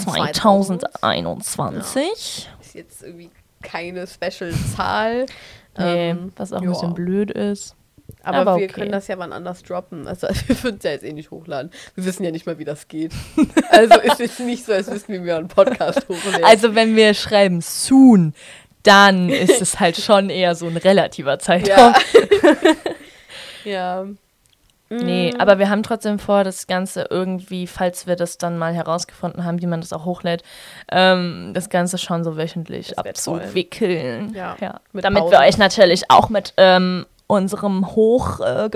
[0.03, 2.49] 2021.
[2.61, 3.31] Ist jetzt irgendwie
[3.63, 5.27] keine Special-Zahl.
[5.79, 6.71] Nee, Ähm, was auch ein ja.
[6.71, 7.77] bisschen blöd ist.
[8.23, 8.73] Aber, aber wir okay.
[8.73, 10.09] können das ja wann anders droppen.
[10.09, 11.71] Also wir würden es ja jetzt eh nicht hochladen.
[11.95, 13.13] Wir wissen ja nicht mal, wie das geht.
[13.69, 16.45] Also ist es nicht so, als wüssten wir, wie wir einen Podcast hochladen.
[16.45, 18.33] Also wenn wir schreiben soon,
[18.85, 21.93] dann ist es halt schon eher so ein relativer Zeitraum.
[23.65, 23.71] ja.
[23.71, 24.07] ja.
[24.89, 25.41] Nee, Mm.
[25.41, 29.61] aber wir haben trotzdem vor, das Ganze irgendwie, falls wir das dann mal herausgefunden haben,
[29.61, 30.45] wie man das auch hochlädt,
[30.93, 34.33] ähm, das Ganze schon so wöchentlich abzuwickeln.
[34.35, 34.57] Ja,
[34.93, 35.33] mit Damit Pausen.
[35.33, 38.69] wir euch natürlich auch mit ähm, unserem hoch äh,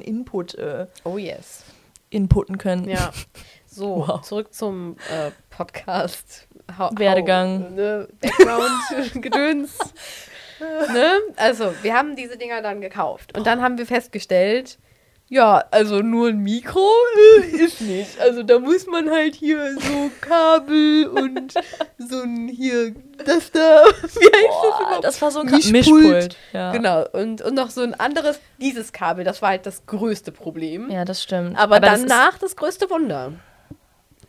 [0.00, 1.64] Input äh, Oh yes.
[2.10, 2.88] inputten können.
[2.88, 3.10] Ja.
[3.66, 4.22] So, Wow.
[4.22, 6.48] zurück zum äh, Podcast.
[6.78, 7.74] Hau- Werdegang.
[7.74, 8.08] Ne?
[8.20, 9.78] Background, Gedöns.
[10.92, 11.12] ne?
[11.36, 13.36] Also, wir haben diese Dinger dann gekauft.
[13.36, 14.78] Und dann haben wir festgestellt,
[15.28, 16.86] ja, also nur ein Mikro
[17.42, 18.20] äh, ist nicht.
[18.20, 21.54] Also da muss man halt hier so Kabel und
[21.98, 25.04] so ein hier, das da, wie heißt das Boah, überhaupt?
[25.04, 25.72] das war so ein Mischpult.
[25.72, 26.36] Mischpult.
[26.52, 26.72] Ja.
[26.72, 30.90] Genau, und, und noch so ein anderes, dieses Kabel, das war halt das größte Problem.
[30.90, 31.58] ja, das stimmt.
[31.58, 33.32] Aber, das ist- danach das größte Wunder.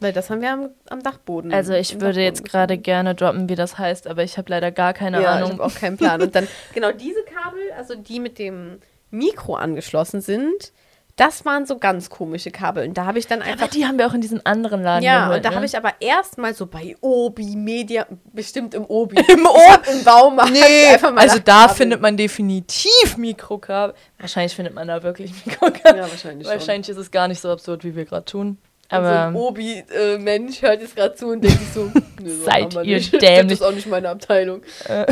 [0.02, 1.54] Weil das haben wir am, am Dachboden.
[1.54, 4.70] Also ich würde Dachboden jetzt gerade gerne droppen, wie das heißt, aber ich habe leider
[4.72, 5.52] gar keine ja, ich Ahnung.
[5.54, 6.22] habe auch keinen Plan.
[6.22, 8.80] Und dann genau diese Kabel, also die mit dem
[9.10, 10.74] Mikro angeschlossen sind,
[11.18, 12.86] das waren so ganz komische Kabel.
[12.88, 13.68] Und da habe ich dann Aber einfach.
[13.70, 15.38] die haben wir auch in diesem anderen Laden Ja, geholt.
[15.38, 15.56] und da ne?
[15.56, 19.16] habe ich aber erstmal so bei Obi Media, bestimmt im Obi.
[19.30, 19.92] Im Obi?
[19.92, 20.52] Im Baumarkt.
[20.52, 21.76] Nee, einfach mal also da Kabel.
[21.78, 23.96] findet man definitiv Mikrokabel.
[24.20, 25.96] Wahrscheinlich findet man da wirklich Mikrokabel.
[26.02, 26.48] Ja, wahrscheinlich.
[26.48, 26.58] schon.
[26.58, 28.58] Wahrscheinlich ist es gar nicht so absurd, wie wir gerade tun.
[28.92, 32.44] Und so ein Aber Obi-Mensch hört jetzt gerade zu und denkt sich so, nö, so
[32.44, 33.14] Seid ihr nicht.
[33.14, 33.54] Das dämlich.
[33.54, 34.62] ist auch nicht meine Abteilung.
[34.88, 35.06] Äh.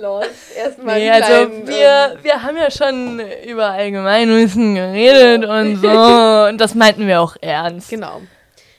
[0.00, 0.24] Los,
[0.56, 5.88] erstmal nee, also wir, wir haben ja schon über Allgemeinwissen geredet und so.
[6.48, 7.90] Und das meinten wir auch ernst.
[7.90, 8.22] Genau.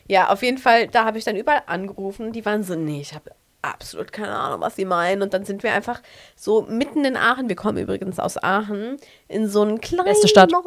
[0.07, 2.31] Ja, auf jeden Fall, da habe ich dann überall angerufen.
[2.31, 3.31] Die waren so, nee, ich habe
[3.61, 5.21] absolut keine Ahnung, was sie meinen.
[5.21, 6.01] Und dann sind wir einfach
[6.35, 10.51] so mitten in Aachen, wir kommen übrigens aus Aachen, in so einen kleinen Beste Stadt.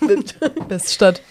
[0.68, 1.22] Beste Stadt.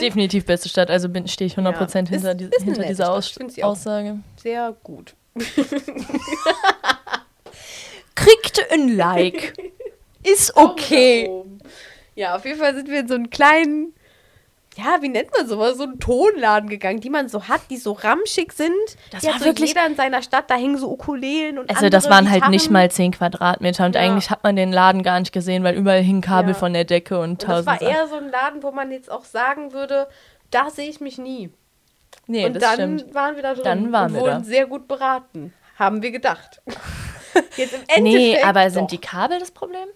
[0.00, 0.90] Definitiv beste Stadt.
[0.90, 3.12] Also bin- stehe ich 100% Ja, hinter, ist- die, ist hinter dieser.
[3.12, 3.32] Aus.
[3.62, 4.18] Aussage.
[4.42, 5.14] Sehr gut.
[8.24, 9.54] Kriegt ein Like.
[10.24, 11.30] Ist okay.
[12.14, 13.94] Ja, auf jeden Fall sind wir in so einen kleinen,
[14.76, 17.92] ja, wie nennt man sowas, so einen Tonladen gegangen, die man so hat, die so
[17.92, 18.72] ramschig sind.
[19.12, 21.70] Das die war hat so wirklich- jeder in seiner Stadt, da hängen so Ukulelen und
[21.70, 22.72] Also das waren halt nicht Gitarren.
[22.72, 24.00] mal 10 Quadratmeter und Ja.
[24.02, 26.58] eigentlich hat man den Laden gar nicht gesehen, weil überall hingen Kabel Ja.
[26.58, 27.86] von der Decke und Und das tausend war Sachen.
[27.88, 30.08] eher so ein Laden, wo man jetzt auch sagen würde,
[30.50, 31.50] da sehe ich mich nie.
[32.26, 33.14] Nee, und das dann stimmt.
[33.14, 34.44] waren wir da drin Dann waren und wir wurden da.
[34.44, 35.54] sehr gut beraten.
[35.78, 36.60] Haben wir gedacht.
[37.56, 38.02] Jetzt im Endeffekt.
[38.02, 38.70] Nee, aber doch.
[38.72, 39.86] sind die Kabel das Problem?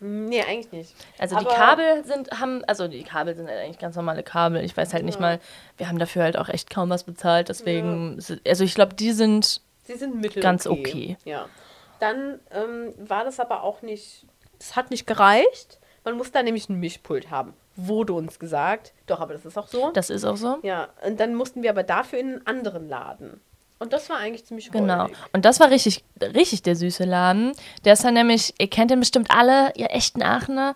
[0.00, 0.94] Nee, eigentlich nicht.
[1.18, 4.62] Also Aber- die Kabel sind, haben, also die Kabel sind halt eigentlich ganz normale Kabel.
[4.64, 5.20] Ich weiß halt nicht Ja.
[5.20, 5.40] mal,
[5.76, 9.60] wir haben dafür halt auch echt kaum was bezahlt, deswegen, also ich glaube, die sind,
[9.84, 11.16] Sie sind mittel Ganz okay.
[11.24, 11.46] Ja.
[11.98, 14.24] Dann ähm, war das aber auch nicht,
[14.60, 15.80] es hat nicht gereicht.
[16.04, 17.54] Man muss da nämlich ein Mischpult haben.
[17.74, 18.92] Wurde uns gesagt.
[19.06, 19.90] Doch, aber das ist auch so.
[19.92, 20.58] das ist auch so.
[20.62, 23.40] ja, und dann mussten wir aber dafür in einen anderen Laden.
[23.80, 25.02] Und das war eigentlich ziemlich Genau.
[25.02, 25.16] räudig.
[25.32, 27.52] Und das war richtig, richtig der süße Laden.
[27.84, 30.74] Der ist dann nämlich, ihr kennt den bestimmt alle, ihr echten Aachener.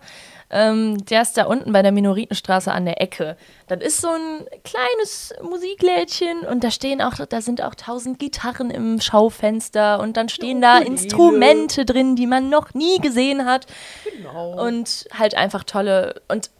[0.49, 3.35] Ähm, der ist da unten bei der Minoritenstraße an der Ecke.
[3.67, 8.69] Das ist so ein kleines Musiklädchen und da stehen auch, da sind auch tausend Gitarren
[8.69, 10.77] im Schaufenster und dann stehen da.
[10.77, 13.65] Instrumente drin, die man noch nie gesehen hat.
[14.15, 14.63] Genau.
[14.63, 16.21] Und halt einfach tolle.
[16.27, 16.51] Und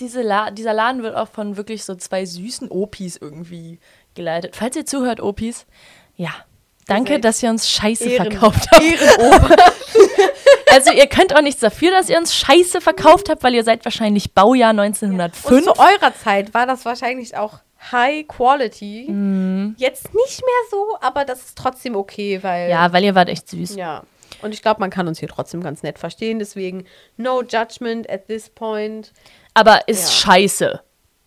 [0.00, 3.78] diese La dieser Laden wird auch von wirklich so zwei süßen Opis irgendwie
[4.14, 4.56] geleitet.
[4.56, 5.66] Falls ihr zuhört, Opis,
[6.16, 6.30] ja.
[6.86, 8.82] Danke, dass ihr uns Scheiße Ehren- verkauft habt.
[8.82, 9.56] Ehrenoper.
[10.74, 13.84] Also ihr könnt auch nichts dafür, dass ihr uns Scheiße verkauft habt, weil ihr seid
[13.84, 15.64] wahrscheinlich Baujahr Und 1905.
[15.64, 17.58] zu eurer Zeit war das wahrscheinlich auch
[17.92, 19.04] High Quality.
[19.10, 19.74] Mhm.
[19.76, 22.70] Jetzt nicht mehr so, aber das ist trotzdem okay, weil.
[22.70, 23.76] Ja, weil ihr wart echt süß.
[23.76, 24.04] Ja.
[24.40, 26.38] Und ich glaube, man kann uns hier trotzdem ganz nett verstehen.
[26.38, 26.86] Deswegen,
[27.18, 29.12] no judgment at this point.
[29.52, 30.10] Aber ist Ja.
[30.32, 30.80] scheiße.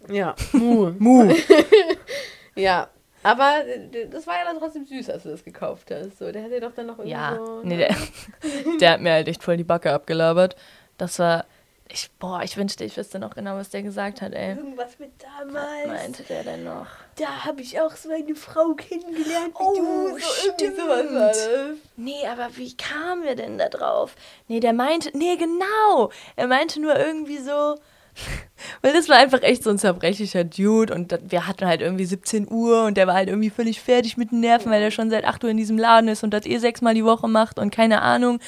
[0.09, 0.35] Ja.
[0.53, 0.91] Mu.
[0.97, 1.31] Mu.
[2.55, 2.89] ja.
[3.23, 6.19] Aber äh, das war ja dann trotzdem süß, als du das gekauft hast.
[6.19, 7.61] So, der hat dir doch dann noch irgendwie Ja, so.
[7.63, 7.87] nee, ne?
[7.87, 7.95] der,
[8.79, 10.55] der hat mir halt echt voll die Backe abgelabert.
[10.99, 11.45] Das war,
[11.89, 14.55] ich, boah, ich wünschte, ich wüsste noch genau, was der gesagt hat, ey.
[14.55, 15.65] Irgendwas mit damals.
[15.85, 16.85] Was meinte der denn noch?
[17.17, 19.55] Da habe ich auch so eine Frau kennengelernt.
[19.57, 20.19] wie Oh, du.
[20.19, 20.75] So stimmt.
[20.77, 21.49] sowas war das.
[21.97, 24.15] Nee, aber wie kamen wir denn da drauf?
[24.47, 26.11] Nee, der meinte, nee, genau.
[26.35, 27.75] Er meinte nur irgendwie so,
[28.81, 32.49] weil das war einfach echt so ein zerbrechlicher Dude und wir hatten halt irgendwie 17
[32.49, 35.25] Uhr und der war halt irgendwie völlig fertig mit den Nerven, weil er schon seit
[35.25, 38.01] 8 Uhr in diesem Laden ist und das eh sechsmal die Woche macht und keine
[38.01, 38.35] Ahnung.
[38.35, 38.41] Und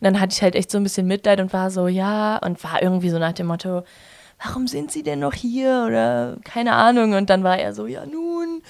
[0.00, 2.82] dann hatte ich halt echt so ein bisschen Mitleid und war so, ja, und war
[2.82, 3.84] irgendwie so nach dem Motto,
[4.42, 7.14] warum sind sie denn noch hier oder keine Ahnung.
[7.14, 8.62] Und dann war er so, ja nun,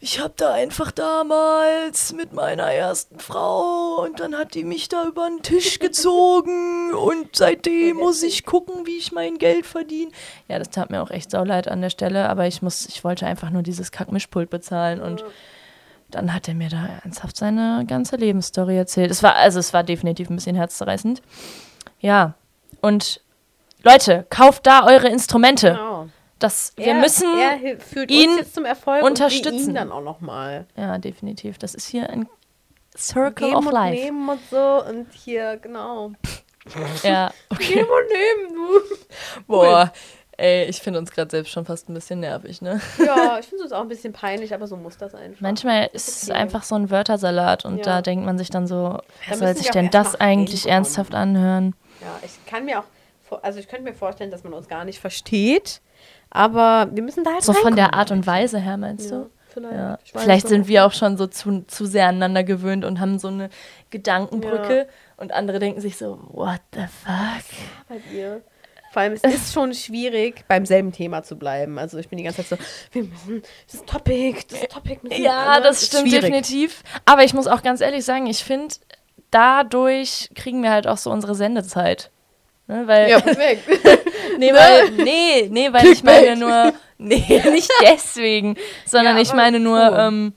[0.00, 5.06] ich habe da einfach damals mit meiner ersten Frau und dann hat die mich da
[5.06, 10.10] über den Tisch gezogen und seitdem muss ich gucken, wie ich mein Geld verdiene.
[10.48, 13.26] Ja, das tat mir auch echt sauleid an der Stelle, aber ich muss, ich wollte
[13.26, 15.24] einfach nur dieses Kackmischpult bezahlen und
[16.10, 19.10] dann hat er mir da ernsthaft seine ganze Lebensstory erzählt.
[19.10, 21.20] Es war, also es war definitiv ein bisschen herzzerreißend.
[22.00, 22.34] Ja.
[22.80, 23.20] Und
[23.82, 25.70] Leute, kauft da eure Instrumente.
[25.70, 26.08] Genau.
[26.38, 27.28] Das, wir er, müssen
[27.60, 29.58] hil- führt ihn uns jetzt zum Erfolg unterstützen.
[29.58, 30.66] wir ihn dann auch noch mal.
[30.76, 31.56] Ja, definitiv.
[31.58, 32.28] Das ist hier ein
[32.96, 34.02] Circle Geben of und Life.
[34.02, 36.12] nehmen und so und hier, genau.
[37.02, 39.42] Ja, Geben und nehmen, du.
[39.46, 39.92] Boah,
[40.36, 42.80] ey, ich finde uns gerade selbst schon fast ein bisschen nervig, ne?
[43.04, 45.40] Ja, ich finde es auch ein bisschen peinlich, aber so muss das einfach.
[45.40, 46.38] Manchmal ist es okay.
[46.38, 47.82] einfach so ein Wörtersalat und Ja.
[47.84, 50.72] da denkt man sich dann so, wer soll müssen sich wir denn das eigentlich reinkommen.
[50.74, 51.74] ernsthaft anhören?
[52.02, 54.98] Ja, ich kann mir auch, also ich könnte mir vorstellen, dass man uns gar nicht
[55.00, 55.80] versteht,
[56.30, 57.94] aber wir müssen da halt So von der.
[57.94, 59.30] Art und Weise her, meinst Ja, du?
[59.52, 59.74] vielleicht.
[59.74, 59.98] Ja.
[60.20, 63.48] Vielleicht sind wir auch schon so zu, zu sehr aneinander gewöhnt und haben so eine
[63.90, 64.86] Gedankenbrücke
[65.16, 67.44] und andere denken sich so, what the fuck?
[67.88, 68.42] bei dir.
[68.92, 71.78] Vor allem, es ist schon schwierig, beim selben Thema zu bleiben.
[71.78, 75.24] Also ich bin die ganze Zeit so, wir müssen, das Topic, das Topic müssen wir
[75.24, 76.22] Ja, das Ist stimmt schwierig.
[76.22, 76.82] definitiv.
[77.04, 78.74] Aber ich muss auch ganz ehrlich sagen, ich finde,
[79.30, 82.10] dadurch kriegen wir halt auch so unsere Sendezeit.
[82.68, 83.62] Ne, weil, Ja, perfekt.
[84.38, 89.60] nee, weil, nee, nee, weil ich meine nur, nee, nicht deswegen, sondern Ja, ich meine
[89.60, 89.94] nur, schon.
[89.98, 90.32] ähm,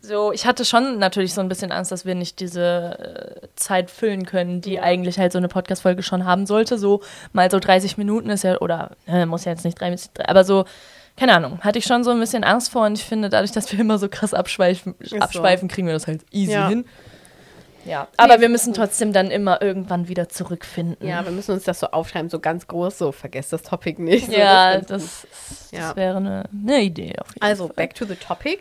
[0.00, 3.90] so, ich hatte schon natürlich so ein bisschen Angst, dass wir nicht diese äh, Zeit
[3.90, 4.82] füllen können, die Ja.
[4.82, 6.78] eigentlich halt so eine Podcast-Folge schon haben sollte.
[6.78, 7.00] So
[7.32, 10.64] mal so 30 Minuten ist ja, oder äh, muss ja jetzt nicht 30, aber so,
[11.16, 13.72] keine Ahnung, hatte ich schon so ein bisschen Angst vor und ich finde, dadurch, dass
[13.72, 15.16] wir immer so krass abschweifen, so.
[15.18, 16.68] abschweifen kriegen wir das halt easy Ja.
[16.68, 16.84] hin.
[17.86, 21.06] Ja, aber wir müssen trotzdem dann immer irgendwann wieder zurückfinden.
[21.06, 24.26] Ja, wir müssen uns das so aufschreiben, so ganz groß, so vergesst das Topic nicht.
[24.26, 25.26] So, ja, ganz das,
[25.70, 25.96] das, Ja.
[25.96, 27.76] wäre eine, eine Idee auf jeden Also, Fall.
[27.76, 28.60] back to the topic.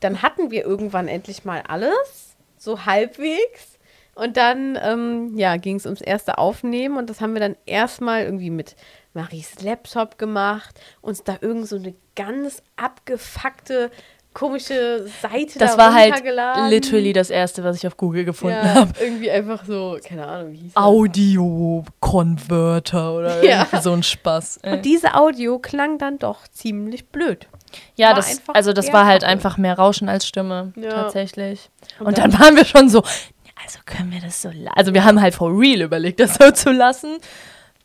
[0.00, 3.78] Dann hatten wir irgendwann endlich mal alles, so halbwegs.
[4.14, 8.24] Und dann, ähm, ja, ging es ums erste Aufnehmen und das haben wir dann erstmal
[8.24, 8.76] irgendwie mit
[9.14, 13.90] Maries Laptop gemacht, uns da irgend so eine ganz abgefuckte,
[14.32, 16.22] komische Seite Das da war halt
[16.70, 18.92] literally das erste, was ich auf Google gefunden ja, habe.
[19.00, 20.82] irgendwie einfach so, keine Ahnung, wie hieß das?
[20.82, 23.62] Audio-Converter oder Ja.
[23.62, 24.60] irgendwie so ein Spaß.
[24.62, 24.72] Äh.
[24.74, 27.46] Und diese Audio klang dann doch ziemlich blöd.
[27.96, 30.90] Ja, war das, also das war halt einfach mehr Rauschen als Stimme, Ja.
[30.90, 31.70] tatsächlich.
[32.00, 33.02] Und, Und dann, waren wir schon so,
[33.64, 36.72] also können wir das so, also wir haben halt for real überlegt, das so zu
[36.72, 37.18] lassen.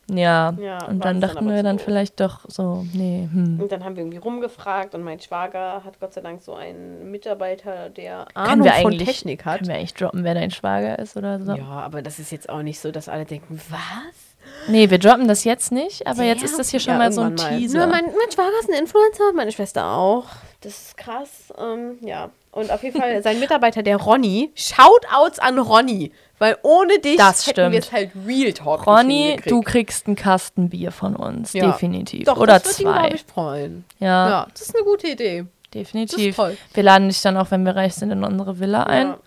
[0.08, 1.84] Ja, Ja, und dann dann dachten aber wir dann so.
[1.84, 3.58] vielleicht doch so, nee, hm.
[3.60, 7.10] Und dann haben wir irgendwie rumgefragt und mein Schwager hat Gott sei Dank so einen
[7.10, 9.58] Mitarbeiter, der Ahnung wir von eigentlich, Technik hat.
[9.58, 11.54] können wir eigentlich droppen, wer dein Schwager ist oder so?
[11.54, 14.68] Ja, aber das ist jetzt auch nicht so, dass alle denken, was?
[14.68, 16.50] Nee, wir droppen das jetzt nicht, aber jetzt Der?
[16.50, 17.58] ist das hier schon Ja, mal so ein irgendwann mal.
[17.58, 17.78] Teaser.
[17.78, 20.26] Nur mein, mein Schwager ist ein Influencer, meine Schwester auch.
[20.60, 21.52] Das ist krass.
[21.58, 22.30] Ähm, ja.
[22.56, 24.50] Und auf jeden Fall sein Mitarbeiter, der Ronny.
[24.54, 26.10] Shoutouts an Ronny.
[26.38, 30.68] Weil ohne dich Das hätten wir es halt Real Talk Ronny, du kriegst einen Kasten
[30.68, 31.66] Bier von uns, Ja.
[31.66, 32.24] definitiv.
[32.26, 32.82] Doch, Oder das zwei.
[32.92, 33.84] glaube ich, freuen.
[34.00, 35.44] ja, Ja, das ist eine gute Idee.
[35.72, 36.16] definitiv.
[36.16, 36.56] Das ist toll.
[36.74, 39.08] Wir laden dich dann auch, wenn wir reich sind, in unsere Villa ein.
[39.08, 39.18] Ja.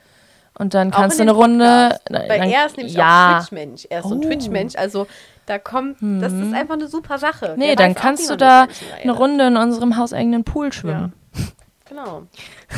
[0.59, 1.99] Und dann kannst du in eine Runde.
[2.09, 3.37] Weil dann- er ist nämlich ja.
[3.39, 3.87] auch Twitch-Mensch.
[3.89, 4.27] Er ist so ein Oh.
[4.27, 4.75] Twitch-Mensch.
[4.75, 5.07] Also
[5.45, 7.55] da kommt, das ist einfach eine super Sache.
[7.57, 8.67] Nee, Der dann kannst du da
[9.01, 9.11] eine.
[9.13, 11.13] Runde in unserem hauseigenen Pool schwimmen.
[11.89, 12.23] Genau.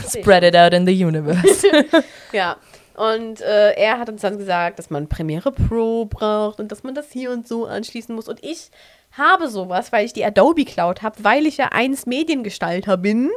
[0.07, 1.67] Spread it out in the universe.
[2.31, 2.57] Ja.
[2.95, 6.93] Und äh, er hat uns dann gesagt, dass man Premiere Pro braucht und dass man
[6.93, 8.27] das hier und so anschließen muss.
[8.27, 8.69] Und ich
[9.13, 13.31] habe sowas, weil ich die Adobe Cloud habe, weil ich ja eins Mediengestalter bin.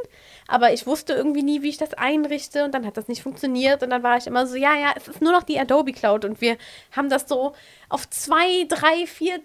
[0.47, 3.81] Aber ich wusste irgendwie nie, wie ich das einrichte und dann hat das nicht funktioniert.
[3.81, 6.25] Und dann war ich immer so, ja, ja, es ist nur noch die Adobe Cloud.
[6.25, 6.57] Und wir
[6.95, 7.53] haben das so
[7.89, 9.39] auf zwei, drei, vier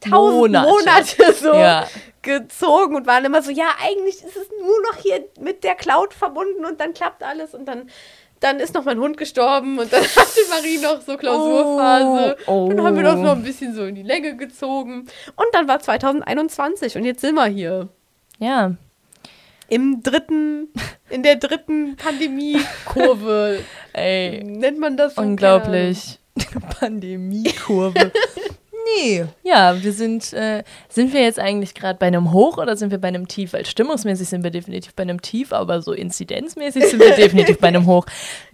[0.00, 0.68] tausend Monate.
[0.68, 1.86] Monate, so Ja.
[2.22, 6.14] Gezogen und waren immer so, ja, eigentlich ist es nur noch hier mit der Cloud
[6.14, 7.88] verbunden und dann klappt alles und dann,
[8.40, 12.76] dann ist noch mein Hund gestorben und dann hatte Marie noch so Klausurphase Oh, und
[12.76, 13.12] dann haben wir oh.
[13.12, 17.20] das noch ein bisschen so in die Länge gezogen und dann war 2021 und jetzt
[17.20, 17.88] sind wir hier
[18.38, 18.74] ja.
[19.68, 20.72] im dritten,
[21.10, 23.60] in der dritten Pandemie-Kurve,
[23.92, 25.22] Ey, nennt man das so?
[25.22, 26.18] unglaublich.
[26.78, 28.12] Pandemiekurve.
[28.96, 29.24] Nee.
[29.42, 32.98] Ja, wir sind, äh, sind wir jetzt eigentlich gerade bei einem Hoch oder sind wir
[32.98, 33.52] bei einem Tief?
[33.52, 37.68] Weil stimmungsmäßig sind wir definitiv bei einem Tief, aber so inzidenzmäßig sind wir definitiv bei
[37.68, 38.06] einem Hoch.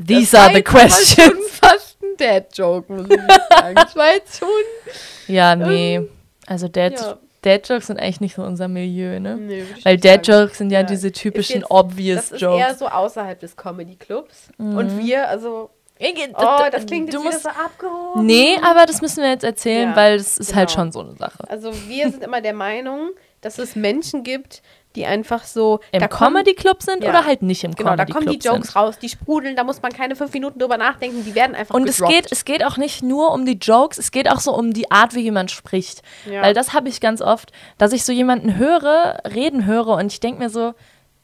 [0.04, 1.50] These Das are the questions.
[1.52, 3.20] fast ein Dad-Joke, muss ich
[3.50, 3.74] sagen.
[3.74, 4.48] Das war jetzt schon.
[5.26, 6.02] Ja, nee.
[6.46, 7.18] Also Dad, Ja.
[7.40, 9.36] Dad-Jokes sind eigentlich nicht so unser Milieu, ne?
[9.36, 9.96] Nee, Weil.
[9.98, 10.86] Dad-Jokes sind ja, Ja.
[10.86, 12.78] diese typischen jetzt- obvious Das ist eher Jokes.
[12.78, 14.48] so außerhalb des Comedy-Clubs.
[14.58, 15.70] Und wir, also.
[16.00, 18.26] Oh, das klingt jetzt du musst, so abgehoben.
[18.26, 20.80] Nee, aber das müssen wir jetzt erzählen, Ja, weil das ist halt genau.
[20.82, 21.38] schon so eine Sache.
[21.48, 24.62] Also wir sind immer der Meinung, dass es Menschen gibt,
[24.96, 27.10] die einfach so Im da kommen- Comedy Club sind Ja.
[27.10, 28.76] oder halt nicht im Genau, da Comedy kommen Club die Jokes sind.
[28.76, 31.88] raus, die sprudeln, da muss man keine fünf Minuten drüber nachdenken, die werden einfach Und
[31.88, 32.12] es gedroppt.
[32.14, 34.90] geht, es geht auch nicht nur um die Jokes, es geht auch so um die
[34.92, 36.02] Art, wie jemand spricht.
[36.30, 36.42] Ja.
[36.42, 40.20] Weil das habe ich ganz oft, dass ich so jemanden höre, reden höre und ich
[40.20, 40.74] denke mir so,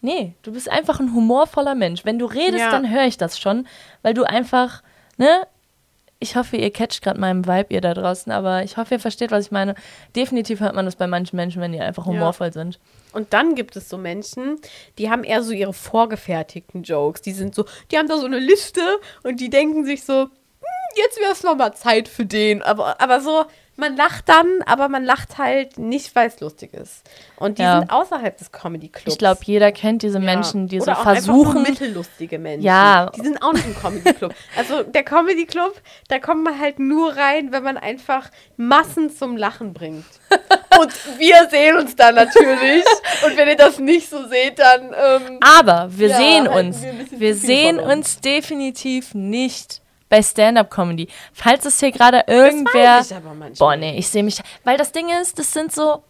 [0.01, 2.05] nee, du bist einfach ein humorvoller Mensch.
[2.05, 2.71] Wenn du redest, Ja.
[2.71, 3.67] dann höre ich das schon,
[4.03, 4.83] weil du einfach,
[5.17, 5.47] ne?
[6.23, 9.31] Ich hoffe, ihr catcht gerade meinen Vibe, ihr da draußen, aber ich hoffe, ihr versteht,
[9.31, 9.75] was ich meine.
[10.15, 12.79] Definitiv hört man das bei manchen Menschen, wenn die einfach humorvoll sind.
[13.15, 14.61] Und dann gibt es so Menschen,
[14.99, 17.23] die haben eher so ihre vorgefertigten Jokes.
[17.23, 18.83] Die sind so, die haben da so eine Liste
[19.23, 20.29] und die denken sich so, hm,
[20.97, 22.61] jetzt wäre es nochmal Zeit für den.
[22.61, 23.45] Aber, aber so,
[23.81, 27.03] man lacht dann, aber man lacht halt nicht, weil es lustig ist.
[27.37, 27.81] Und die Ja.
[27.81, 29.13] sind außerhalb des Comedy Clubs.
[29.15, 30.21] Ich glaube, jeder kennt diese.
[30.21, 31.55] Menschen, die Oder so auch einfach versuchen.
[31.55, 32.65] nur mittellustige Menschen.
[32.67, 33.11] Ja.
[33.17, 34.35] Die sind auch nicht im Comedy Club.
[34.57, 35.75] also der Comedy Club,
[36.09, 40.05] da kommt man halt nur rein, wenn man einfach Massen zum Lachen bringt.
[40.81, 42.85] Und wir sehen uns da natürlich.
[43.27, 46.83] Und wenn ihr das nicht so seht, dann ähm, Aber wir Ja, sehen uns.
[46.83, 49.80] wir Wir sehen uns definitiv nicht
[50.11, 51.09] bei Stand-up-Comedy.
[51.33, 52.99] Falls es hier gerade das irgendwer.
[52.99, 53.53] weiß ich aber manchmal.
[53.59, 54.43] Boah, nee, ich sehe mich.
[54.65, 56.03] Weil das Ding ist, das sind so.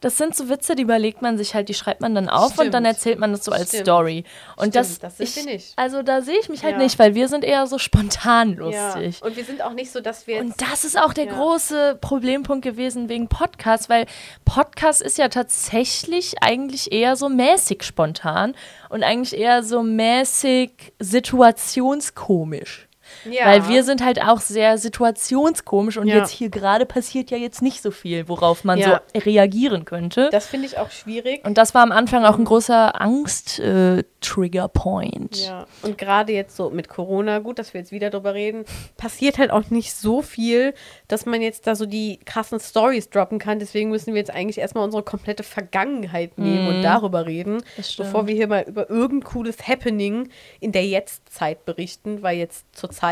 [0.00, 2.66] Das sind so Witze, die überlegt man sich halt, die schreibt man dann auf und
[2.72, 2.86] dann Stimmt.
[2.86, 3.86] erzählt man das so als Stimmt.
[3.86, 4.24] Story.
[4.56, 5.72] Und Stimmt, das, das sind ich, wir nicht.
[5.76, 6.82] Also da sehe ich mich halt Ja.
[6.82, 8.88] nicht, weil wir sind eher so spontan Ja.
[8.94, 9.22] lustig.
[9.22, 10.40] Und wir sind auch nicht so, dass wir.
[10.40, 11.32] Und das ist auch der Ja.
[11.32, 14.04] große Problempunkt gewesen wegen Podcast, weil
[14.44, 18.54] Podcast ist ja tatsächlich eigentlich eher so mäßig spontan
[18.90, 22.86] und eigentlich eher so mäßig situationskomisch.
[23.30, 23.46] Ja.
[23.46, 26.16] Weil wir sind halt auch sehr situationskomisch und Ja.
[26.16, 29.00] jetzt hier gerade passiert ja jetzt nicht so viel, worauf man Ja.
[29.14, 30.28] so reagieren könnte.
[30.32, 31.44] Das finde ich auch schwierig.
[31.44, 35.46] und das war am Anfang auch ein großer Angst-Trigger-Point.
[35.46, 38.64] Ja, und gerade jetzt so mit Corona, gut, dass wir jetzt wieder drüber reden,
[38.96, 40.74] passiert halt auch nicht so viel,
[41.08, 43.58] dass man jetzt da so die krassen Stories droppen kann.
[43.58, 47.62] Deswegen müssen wir jetzt eigentlich erstmal unsere komplette Vergangenheit nehmen und darüber reden, Mhm.
[47.98, 50.28] Bevor wir hier mal über irgendein cooles Happening
[50.60, 53.05] in der Jetztzeit berichten, weil jetzt zur Zeit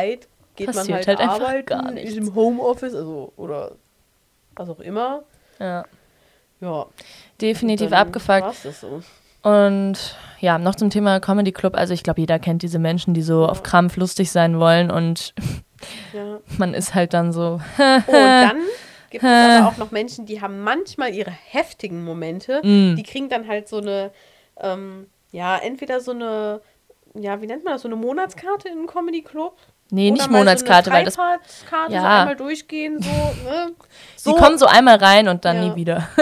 [0.56, 2.16] geht Passiert man halt, halt einfach arbeiten, gar ist nichts.
[2.16, 3.72] im Homeoffice, also oder
[4.56, 5.22] was auch immer.
[5.58, 5.84] Ja.
[6.60, 6.86] Ja,
[7.40, 8.54] Definitiv abgefuckt.
[8.54, 9.02] so.
[9.42, 11.76] Und ja, noch zum Thema Comedy Club.
[11.76, 15.34] Also ich glaube, jeder kennt diese Menschen, die so auf Krampf lustig sein wollen und
[16.12, 16.38] Ja.
[16.58, 17.60] man ist halt dann so.
[17.78, 18.60] Oh, und dann
[19.10, 22.60] gibt es aber auch noch Menschen, die haben manchmal ihre heftigen Momente.
[22.64, 22.96] Mm.
[22.96, 24.10] Die kriegen dann halt so eine,
[24.60, 26.60] ähm, ja, entweder so eine,
[27.14, 29.56] ja, wie nennt man das, so eine Monatskarte in einem Comedy Club.
[29.94, 31.14] Nee, Oder nicht Monatskarte, so weil das.
[31.14, 31.20] So
[31.88, 32.20] Ja.
[32.20, 33.72] einmal durchgehen, so, ne?
[34.16, 35.68] Sie kommen so einmal rein und dann Ja.
[35.68, 36.08] nie wieder.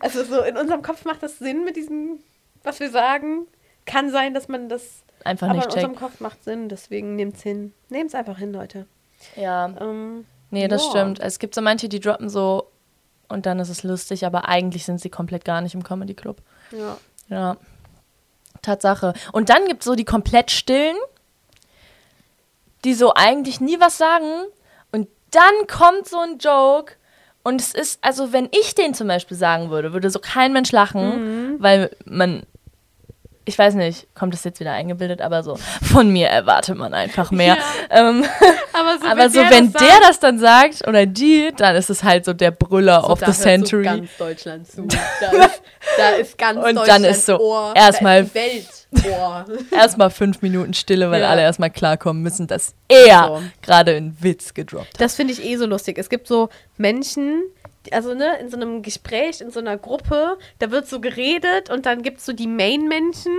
[0.00, 2.18] Also so in unserem Kopf macht das Sinn mit diesem,
[2.64, 3.46] was wir sagen.
[3.86, 6.00] Kann sein, dass man das, Einfach aber in nicht unserem checkt.
[6.00, 7.72] Kopf macht Sinn, deswegen nehmt's hin.
[7.88, 8.86] Nehmt's einfach hin, Leute.
[9.36, 9.66] Ja.
[9.80, 10.90] Ähm, Nee, das Ja.
[10.90, 11.20] stimmt.
[11.20, 12.66] Es gibt so manche, die droppen so
[13.28, 16.42] und dann ist es lustig, aber eigentlich sind sie komplett gar nicht im Comedy Club.
[16.72, 16.96] ja.
[17.28, 17.56] Ja.
[18.60, 19.14] Tatsache.
[19.32, 20.96] Und dann gibt es so die komplett stillen,
[22.84, 24.44] die so eigentlich nie was sagen.
[24.90, 26.94] Und dann kommt so ein Joke.
[27.44, 30.70] Und es ist, also wenn ich den zum Beispiel sagen würde, würde so kein Mensch
[30.72, 32.44] lachen, weil man,
[33.44, 37.30] ich weiß nicht, kommt das jetzt wieder eingebildet, aber so, von mir erwartet man einfach
[37.30, 37.56] mehr.
[37.90, 38.24] Ähm,
[38.74, 42.24] Aber so, aber so, wenn der das dann sagt oder die, dann ist es halt
[42.24, 43.84] so der Brüller of da the hört Century.
[43.84, 44.86] So ganz Deutschland zu.
[44.86, 45.62] Da ist,
[45.98, 48.28] da ist ganz Und Deutschland dann ist so Ohr, erstmal-
[49.70, 51.28] erstmal fünf Minuten Stille, weil Ja.
[51.30, 53.42] alle erstmal klarkommen müssen, dass er So.
[53.62, 55.00] gerade einen Witz gedroppt hat.
[55.00, 55.98] Das finde ich eh so lustig.
[55.98, 57.42] Es gibt so Menschen,
[57.90, 61.86] also ne, in so einem Gespräch, in so einer Gruppe, da wird so geredet und
[61.86, 63.36] dann gibt es so die Main-Menschen,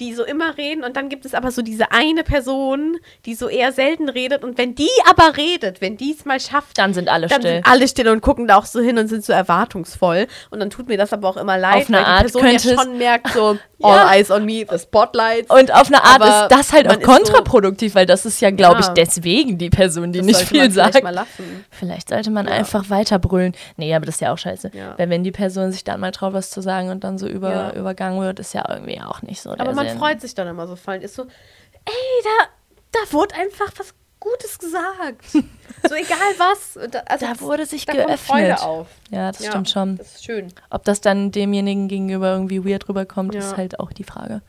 [0.00, 3.48] die so immer reden und dann gibt es aber so diese eine Person, die so
[3.48, 7.08] eher selten redet und wenn die aber redet, wenn die es mal schafft, Dann sind
[7.08, 7.54] alle dann still.
[7.54, 10.26] sind alle still und gucken da auch so hin und sind so erwartungsvoll.
[10.50, 12.42] Und dann tut mir das aber auch immer leid, Auf eine weil die Art Person
[12.42, 13.88] könnte ja schon merkt, so, Ja.
[13.88, 15.50] all eyes on me, the spotlight.
[15.50, 18.40] Und auf eine Art Aber ist das halt auch ist so- kontraproduktiv, weil das ist
[18.40, 18.94] ja, glaube ich, Ja.
[18.94, 21.02] deswegen die Person, die Das nicht viel vielleicht sagt.
[21.02, 21.64] Lassen.
[21.70, 22.54] Vielleicht sollte man Ja.
[22.54, 23.52] einfach weiter brüllen.
[23.76, 24.70] Nee, aber das ist ja auch scheiße.
[24.72, 24.94] Ja.
[24.96, 27.50] Weil wenn die Person sich dann mal traut, was zu sagen und dann so über,
[27.50, 27.72] Ja.
[27.74, 29.98] übergangen wird, ist ja irgendwie auch nicht so Aber man Sinn.
[29.98, 31.02] freut sich dann immer so fallen.
[31.02, 32.46] Ist so, ey, da,
[32.92, 35.24] da wurde einfach was Gutes gesagt.
[35.86, 36.78] So egal was.
[36.90, 38.18] Da, also Da wurde sich da geöffnet.
[38.20, 38.86] Freude auf.
[39.10, 39.98] Ja, das Ja, stimmt schon.
[39.98, 40.50] Das ist schön.
[40.70, 43.40] Ob das dann demjenigen gegenüber irgendwie weird rüberkommt, Ja.
[43.40, 44.40] ist halt auch die Frage.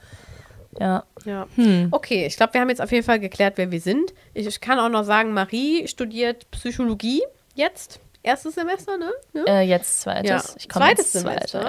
[0.80, 1.04] Ja.
[1.26, 1.48] Ja.
[1.56, 1.90] Hm.
[1.92, 4.14] Okay, ich glaube, wir haben jetzt auf jeden Fall geklärt, wer wir sind.
[4.34, 7.22] Ich, ich kann auch noch sagen, Marie studiert Psychologie
[7.54, 8.00] jetzt.
[8.24, 9.12] Erstes Semester, ne?
[9.34, 9.44] Ja.
[9.46, 10.30] Äh, jetzt zweites.
[10.30, 11.62] Ja, Ich komme zweites zweite, Semester.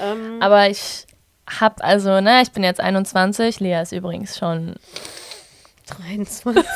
[0.00, 0.12] ja.
[0.12, 1.06] Ähm, Aber ich
[1.48, 3.60] hab also, ne, ich bin jetzt 21.
[3.60, 4.74] Lea ist übrigens schon.
[5.86, 6.64] 23.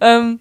[0.00, 0.38] Ähm,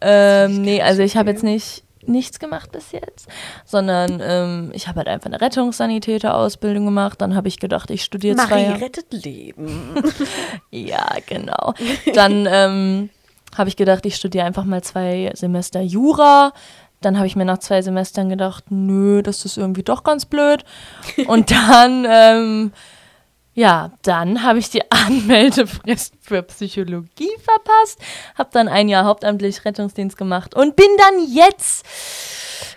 [0.00, 3.28] ähm, nee, also ich habe jetzt nicht nichts gemacht bis jetzt,
[3.64, 7.20] sondern ähm, ich habe halt einfach eine Rettungssanitäter-Ausbildung gemacht.
[7.20, 8.80] Dann habe ich gedacht, ich studiere zwei Marie Jahre.
[8.80, 9.94] rettet Leben.
[10.70, 11.74] Ja, genau.
[12.14, 13.10] Dann ähm,
[13.56, 16.52] habe ich gedacht, ich studiere einfach mal zwei Semester Jura.
[17.04, 20.64] Dann habe ich mir nach zwei Semestern gedacht, nö, das ist irgendwie doch ganz blöd.
[21.26, 22.72] Und dann, ähm,
[23.54, 28.00] ja, dann habe ich die Anmeldefrist für Psychologie verpasst,
[28.36, 31.84] habe dann ein Jahr hauptamtlich Rettungsdienst gemacht und bin dann jetzt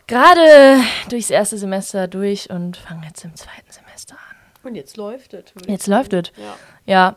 [0.08, 4.68] gerade durchs erste Semester durch und fange jetzt im zweiten Semester an.
[4.68, 5.46] Und jetzt läuft es.
[5.68, 6.32] Jetzt läuft es.
[6.38, 6.56] Ja.
[6.86, 7.16] Ja,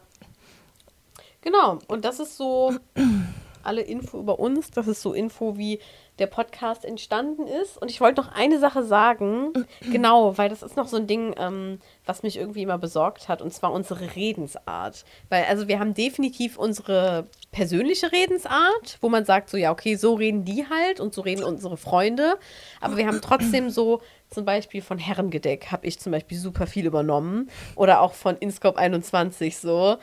[1.48, 2.74] Genau, und das ist so
[3.62, 4.70] alle Info über uns.
[4.70, 5.80] Das ist so Info, wie
[6.18, 7.80] der Podcast entstanden ist.
[7.80, 9.52] Und ich wollte noch eine Sache sagen,
[9.92, 13.42] genau, weil das ist noch so ein Ding, ähm, was mich irgendwie immer besorgt hat,
[13.42, 15.04] und zwar unsere Redensart.
[15.28, 20.14] Weil, also wir haben definitiv unsere persönliche Redensart, wo man sagt, so ja, okay, so
[20.14, 22.38] reden die halt und so reden unsere Freunde.
[22.80, 24.00] Aber wir haben trotzdem so,
[24.30, 27.50] zum Beispiel von Herrengedeck habe ich zum Beispiel super viel übernommen.
[27.76, 29.98] Oder auch von Inscope 21 so.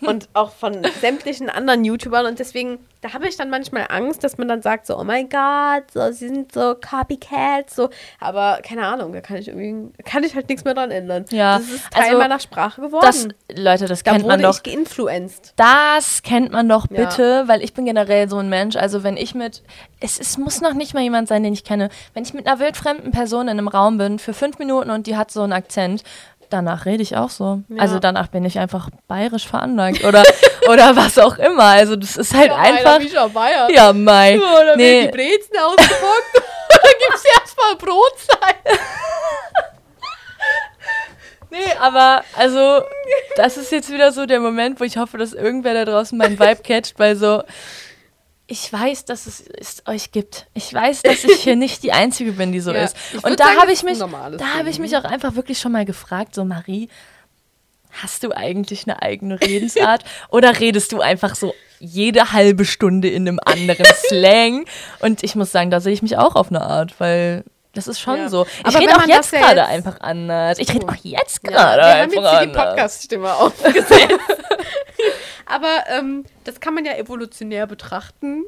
[0.00, 2.26] Und auch von sämtlichen anderen YouTubern.
[2.26, 5.28] Und deswegen, da habe ich dann manchmal Angst, dass man dann sagt so, oh mein
[5.28, 7.88] Gott, so, sie sind so Copycats, so.
[8.20, 11.24] Aber keine Ahnung, da kann ich irgendwie, kann ich halt nichts mehr dran ändern.
[11.30, 13.04] Ja, Das ist Teil also, meiner Sprache geworden.
[13.04, 14.56] das, Leute, das da kennt man wurde doch.
[14.56, 15.54] ich geinfluenced.
[15.56, 17.04] Das kennt man doch Ja.
[17.06, 18.76] bitte, weil ich bin generell so ein Mensch.
[18.76, 19.62] Also wenn ich mit,
[20.00, 21.88] es, es muss noch nicht mal jemand sein, den ich kenne.
[22.14, 25.16] Wenn ich mit einer wildfremden Person in einem Raum bin für fünf Minuten und die
[25.16, 26.02] hat so einen Akzent,
[26.50, 27.62] danach rede ich auch so.
[27.68, 27.82] Ja.
[27.82, 30.22] Also danach bin ich einfach bayerisch veranlagt oder
[30.68, 31.64] oder was auch immer.
[31.64, 33.00] Also das ist halt einfach.
[33.32, 33.70] Bayern.
[33.72, 34.38] Ja, Mai.
[34.38, 35.02] Oder Nee.
[35.06, 36.34] die Brezen ausgepackt.
[36.70, 38.56] Oder gibt es erstmal Brotzeit?
[41.50, 42.82] Nee, aber also,
[43.36, 46.38] das ist jetzt wieder so der Moment, wo ich hoffe, dass irgendwer da draußen meinen
[46.38, 47.42] Vibe catcht, weil so,
[48.50, 50.46] ich weiß, dass es, es euch gibt.
[50.54, 52.96] Ich weiß, dass ich hier nicht die Einzige bin, die so Ja, ist.
[53.22, 56.34] Und da habe ich mich, da habe ich mich auch einfach wirklich schon mal gefragt,
[56.34, 56.88] so Marie,
[58.02, 63.28] hast du eigentlich eine eigene Redensart oder redest du einfach so jede halbe Stunde in
[63.28, 64.64] einem anderen Slang?
[65.00, 67.44] Und ich muss sagen, da sehe ich mich auch auf eine Art, weil
[67.78, 68.28] das ist schon Ja.
[68.28, 68.46] so.
[68.60, 70.58] Ich Aber rede auch jetzt ja gerade jetzt- einfach anders.
[70.58, 72.64] Ich rede auch jetzt Ja, gerade wir haben einfach jetzt hier die anders.
[72.66, 74.20] Podcast-Stimme aufgesetzt.
[75.46, 78.44] aber ähm, das kann man ja evolutionär betrachten.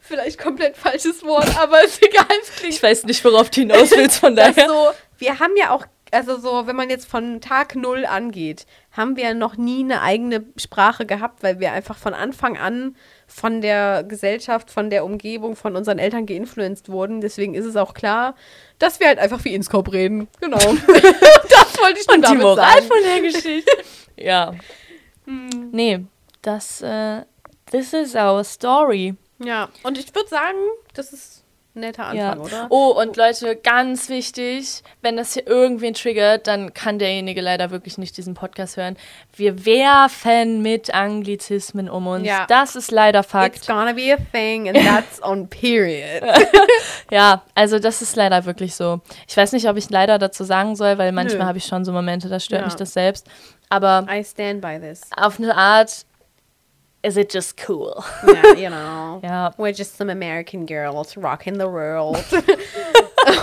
[0.00, 2.26] Vielleicht komplett falsches Wort, aber ist egal,
[2.68, 4.68] Ich weiß nicht, worauf du hinaus willst, von daher.
[4.68, 4.90] so.
[5.18, 9.34] Wir haben ja auch, also so, wenn man jetzt von Tag Null angeht, haben wir
[9.34, 12.96] noch nie eine eigene Sprache gehabt, weil wir einfach von Anfang an
[13.26, 17.20] von der Gesellschaft, von der Umgebung, von unseren Eltern geinfluenced wurden.
[17.20, 18.34] Deswegen ist es auch klar,
[18.78, 20.28] dass wir halt einfach wie Inscope reden.
[20.40, 20.58] Genau.
[20.58, 22.86] das wollte ich nur Und die Moral sagen.
[22.86, 23.70] von der Geschichte.
[24.16, 24.54] ja.
[25.70, 26.04] Nee,
[26.42, 27.22] das, äh,
[27.70, 29.14] this is our story.
[29.38, 30.58] Ja, und ich würde sagen,
[30.94, 31.39] das ist
[31.74, 32.66] netter Anfang, oder?
[32.70, 37.96] Oh, und Leute, ganz wichtig, wenn das hier irgendwen triggert, dann kann derjenige leider wirklich
[37.98, 38.96] nicht diesen Podcast hören.
[39.36, 42.26] Wir werfen mit Anglizismen um uns.
[42.26, 42.46] Ja.
[42.48, 43.66] Das ist leider It's Fakt.
[43.66, 46.22] gonna be a thing and that's on period.
[47.10, 49.00] Ja, also das ist leider wirklich so.
[49.28, 51.90] Ich weiß nicht, ob ich leider dazu sagen soll, weil manchmal habe ich schon so
[51.92, 52.66] Momente, da stört Ja.
[52.66, 53.26] mich das selbst.
[53.68, 55.02] Aber I stand by this.
[55.16, 56.04] auf eine Art
[57.02, 58.04] is it just cool.
[58.26, 59.20] Yeah, you know.
[59.22, 59.52] Ja.
[59.56, 62.16] We're just some American girls rocking the world.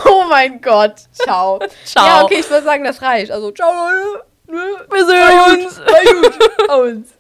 [0.06, 1.08] oh mein Gott.
[1.12, 1.60] Ciao.
[1.86, 2.06] Ciao.
[2.06, 3.32] Ja, okay, ich würde sagen, das reicht.
[3.32, 4.24] Also, ciao, Leute.
[4.48, 5.80] Wir sehen uns.
[5.80, 6.70] War gut.
[6.70, 7.14] Aus.